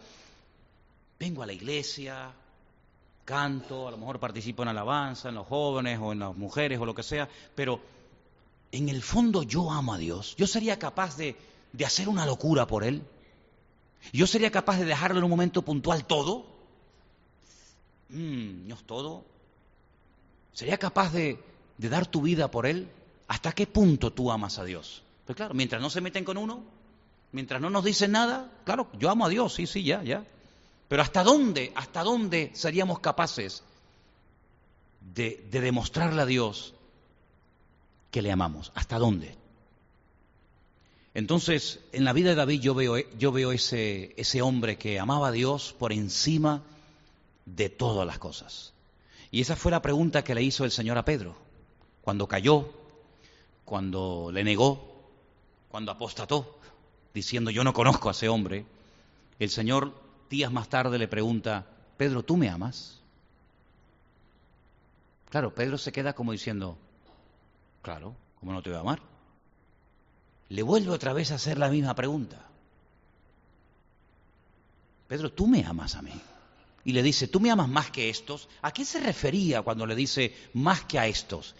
[1.19, 2.31] vengo a la iglesia,
[3.25, 6.85] canto, a lo mejor participo en alabanza, en los jóvenes o en las mujeres o
[6.85, 7.81] lo que sea, pero
[8.73, 10.35] en el fondo yo amo a Dios.
[10.35, 11.35] Yo sería capaz de,
[11.71, 13.03] de hacer una locura por Él.
[14.11, 16.47] Yo sería capaz de dejarlo en un momento puntual todo.
[18.09, 19.23] Mm, ¿No es todo?
[20.53, 21.39] ¿Sería capaz de,
[21.77, 22.89] de dar tu vida por Él,
[23.27, 25.03] ¿hasta qué punto tú amas a Dios?
[25.25, 26.63] Pues claro, mientras no se meten con uno,
[27.31, 30.25] mientras no nos dicen nada, claro, yo amo a Dios, sí, sí, ya, ya.
[30.87, 33.63] Pero ¿hasta dónde, hasta dónde seríamos capaces
[35.13, 36.73] de, de demostrarle a Dios
[38.13, 38.71] que le amamos?
[38.75, 39.35] ¿Hasta dónde?
[41.15, 45.29] Entonces, en la vida de David yo veo, yo veo ese, ese hombre que amaba
[45.29, 46.61] a Dios por encima
[47.47, 48.73] de todas las cosas.
[49.31, 51.35] Y esa fue la pregunta que le hizo el Señor a Pedro
[52.03, 52.71] cuando cayó,
[53.65, 55.09] cuando le negó,
[55.69, 56.59] cuando apostató,
[57.15, 58.67] diciendo yo no conozco a ese hombre,
[59.39, 59.91] el Señor
[60.29, 61.65] días más tarde le pregunta,
[61.97, 63.01] Pedro, ¿tú me amas?
[65.31, 66.77] Claro, Pedro se queda como diciendo,
[67.83, 68.99] claro, ¿cómo no te voy a amar?
[70.49, 72.47] Le vuelve otra vez a hacer la misma pregunta.
[75.07, 76.13] Pedro, ¿tú me amas a mí?
[76.85, 78.49] Y le dice, ¿tú me amas más que estos?
[78.61, 81.55] ¿A qué se refería cuando le dice más que a estos?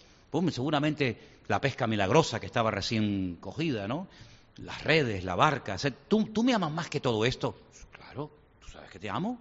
[0.50, 4.08] seguramente la pesca milagrosa que estaba recién cogida, ¿no?
[4.56, 5.76] Las redes, la barca.
[6.08, 7.56] ¿tú, ¿Tú me amas más que todo esto?
[7.92, 9.38] Claro, tú sabes que te amo.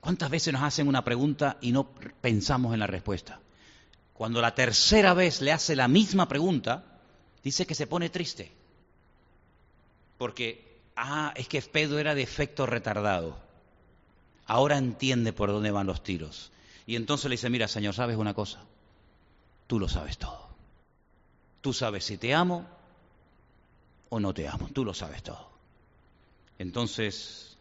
[0.00, 1.88] ¿Cuántas veces nos hacen una pregunta y no
[2.20, 3.40] pensamos en la respuesta?
[4.16, 6.84] Cuando la tercera vez le hace la misma pregunta,
[7.42, 8.50] dice que se pone triste.
[10.16, 13.36] Porque, ah, es que Pedro era de efecto retardado.
[14.46, 16.50] Ahora entiende por dónde van los tiros.
[16.86, 18.60] Y entonces le dice, mira, Señor, ¿sabes una cosa?
[19.66, 20.48] Tú lo sabes todo.
[21.60, 22.64] Tú sabes si te amo
[24.08, 24.70] o no te amo.
[24.72, 25.50] Tú lo sabes todo.
[26.58, 27.58] Entonces,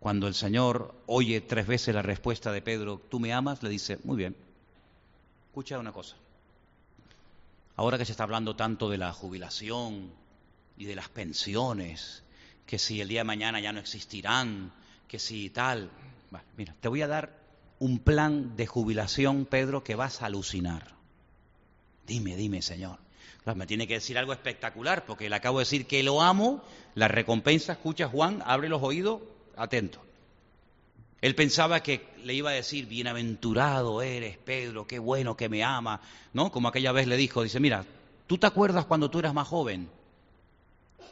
[0.00, 3.62] cuando el Señor oye tres veces la respuesta de Pedro, ¿tú me amas?
[3.62, 4.36] Le dice, muy bien.
[5.52, 6.16] Escucha una cosa.
[7.76, 10.10] Ahora que se está hablando tanto de la jubilación
[10.78, 12.22] y de las pensiones,
[12.64, 14.72] que si el día de mañana ya no existirán,
[15.06, 15.90] que si tal.
[16.56, 17.38] mira, te voy a dar
[17.80, 20.94] un plan de jubilación, Pedro, que vas a alucinar.
[22.06, 22.98] Dime, dime, Señor.
[23.54, 27.08] me tiene que decir algo espectacular, porque le acabo de decir que lo amo, la
[27.08, 29.20] recompensa, escucha Juan, abre los oídos,
[29.58, 30.02] atento.
[31.22, 36.00] Él pensaba que le iba a decir, bienaventurado eres, Pedro, qué bueno que me ama,
[36.32, 36.50] ¿no?
[36.50, 37.86] Como aquella vez le dijo, dice, mira,
[38.26, 39.88] ¿tú te acuerdas cuando tú eras más joven?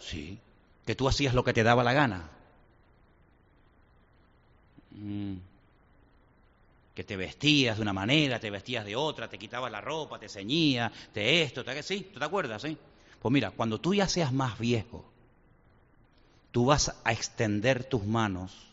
[0.00, 0.40] Sí,
[0.84, 2.28] que tú hacías lo que te daba la gana.
[4.90, 5.36] Mm.
[6.92, 10.28] Que te vestías de una manera, te vestías de otra, te quitabas la ropa, te
[10.28, 12.62] ceñías, te esto, te sí, ¿tú te acuerdas?
[12.62, 12.76] Sí.
[13.22, 15.04] Pues mira, cuando tú ya seas más viejo,
[16.50, 18.69] tú vas a extender tus manos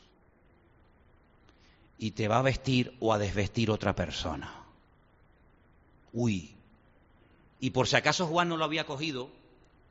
[1.97, 4.63] y te va a vestir o a desvestir otra persona.
[6.13, 6.53] Uy.
[7.59, 9.29] Y por si acaso Juan no lo había cogido,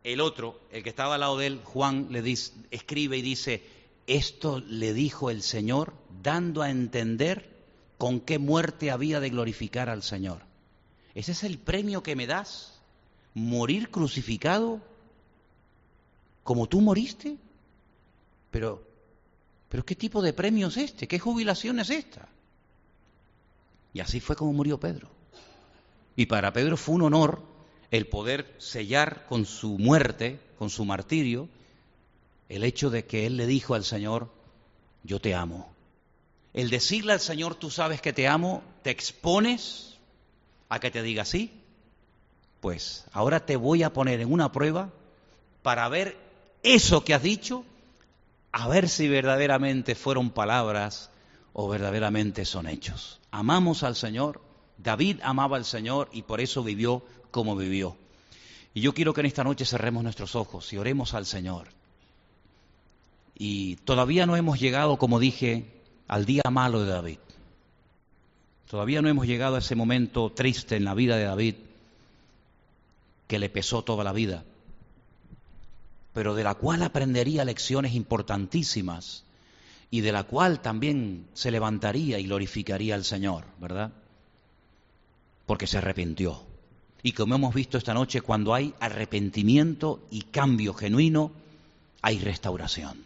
[0.05, 2.23] el otro, el que estaba al lado de él, Juan le
[2.71, 3.63] escribe y dice,
[4.07, 7.57] esto le dijo el Señor dando a entender
[7.99, 10.43] con qué muerte había de glorificar al Señor.
[11.15, 12.79] ¿Ese es el premio que me das?
[13.35, 14.81] ¿Morir crucificado
[16.45, 17.37] como tú moriste?
[18.51, 18.83] Pero,
[19.77, 21.07] pero ¿qué tipo de premio es este?
[21.07, 22.27] ¿Qué jubilación es esta?
[23.93, 25.11] Y así fue como murió Pedro.
[26.17, 27.43] Y para Pedro fue un honor
[27.91, 31.51] el poder sellar con su muerte, con su martirio,
[32.49, 34.33] el hecho de que él le dijo al Señor,
[35.03, 35.71] yo te amo.
[36.55, 39.99] El decirle al Señor, tú sabes que te amo, te expones
[40.71, 41.53] a que te diga sí.
[42.61, 44.91] Pues ahora te voy a poner en una prueba
[45.63, 46.17] para ver
[46.63, 47.67] eso que has dicho,
[48.59, 51.11] a ver si verdaderamente fueron palabras
[51.53, 53.21] o verdaderamente son hechos.
[53.31, 54.41] Amamos al Señor,
[54.79, 57.99] David amaba al Señor y por eso vivió como vivió.
[58.73, 61.69] Y yo quiero que en esta noche cerremos nuestros ojos y oremos al Señor.
[63.37, 65.67] Y todavía no hemos llegado, como dije,
[66.09, 67.19] al día malo de David.
[68.71, 71.57] Todavía no hemos llegado a ese momento triste en la vida de David
[73.27, 74.45] que le pesó toda la vida,
[76.17, 79.25] pero de la cual aprendería lecciones importantísimas
[79.91, 83.93] y de la cual también se levantaría y glorificaría al Señor, ¿verdad?
[85.45, 86.43] Porque se arrepintió.
[87.03, 91.33] Y como hemos visto esta noche, cuando hay arrepentimiento y cambio genuino,
[92.01, 93.05] hay restauración.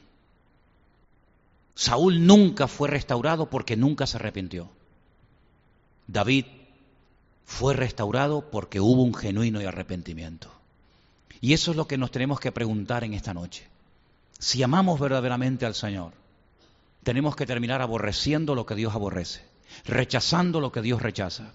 [1.74, 4.70] Saúl nunca fue restaurado porque nunca se arrepintió.
[6.06, 6.44] David
[7.44, 10.59] fue restaurado porque hubo un genuino arrepentimiento.
[11.40, 13.66] Y eso es lo que nos tenemos que preguntar en esta noche.
[14.38, 16.12] Si amamos verdaderamente al Señor,
[17.02, 19.42] tenemos que terminar aborreciendo lo que Dios aborrece,
[19.84, 21.52] rechazando lo que Dios rechaza,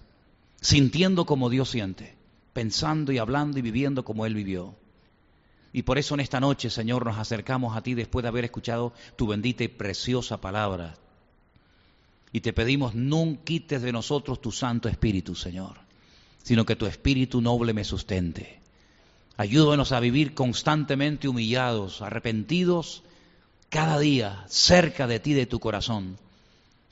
[0.60, 2.16] sintiendo como Dios siente,
[2.52, 4.74] pensando y hablando y viviendo como Él vivió.
[5.72, 8.92] Y por eso en esta noche, Señor, nos acercamos a ti después de haber escuchado
[9.16, 10.96] tu bendita y preciosa palabra.
[12.32, 15.76] Y te pedimos, no quites de nosotros tu Santo Espíritu, Señor,
[16.42, 18.60] sino que tu Espíritu noble me sustente.
[19.36, 23.02] Ayúdanos a vivir constantemente humillados, arrepentidos,
[23.68, 26.18] cada día cerca de ti, de tu corazón.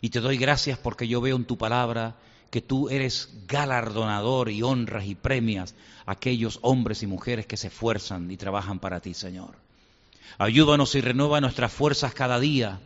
[0.01, 2.17] Y te doy gracias porque yo veo en tu palabra
[2.51, 5.75] que tú eres galardonador y honras y premias
[6.07, 9.57] a aquellos hombres y mujeres que se esfuerzan y trabajan para ti, Señor.
[10.39, 12.81] Ayúdanos y renueva nuestras fuerzas cada día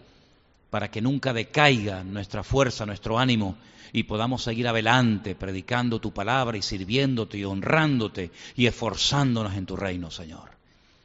[0.70, 3.56] para que nunca decaiga nuestra fuerza, nuestro ánimo
[3.92, 9.76] y podamos seguir adelante predicando tu palabra y sirviéndote y honrándote y esforzándonos en tu
[9.76, 10.50] reino, Señor.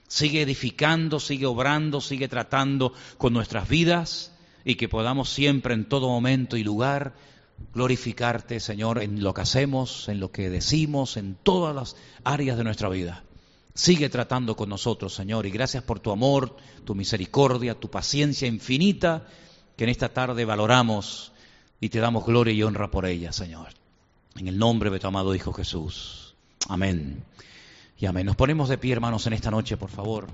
[0.08, 4.32] Sigue edificando, sigue obrando, sigue tratando con nuestras vidas
[4.66, 7.14] y que podamos siempre en todo momento y lugar
[7.74, 12.64] glorificarte, Señor, en lo que hacemos, en lo que decimos, en todas las áreas de
[12.64, 13.24] nuestra vida.
[13.74, 16.56] Sigue tratando con nosotros, Señor, y gracias por tu amor,
[16.86, 19.26] tu misericordia, tu paciencia infinita,
[19.76, 21.32] que en esta tarde valoramos
[21.80, 23.70] y te damos gloria y honra por ella, Señor.
[24.36, 26.36] En el nombre de tu amado Hijo Jesús.
[26.70, 27.24] Amén.
[28.00, 28.26] Y amén.
[28.26, 30.28] Nos ponemos de pie, hermanos, en esta noche, por favor.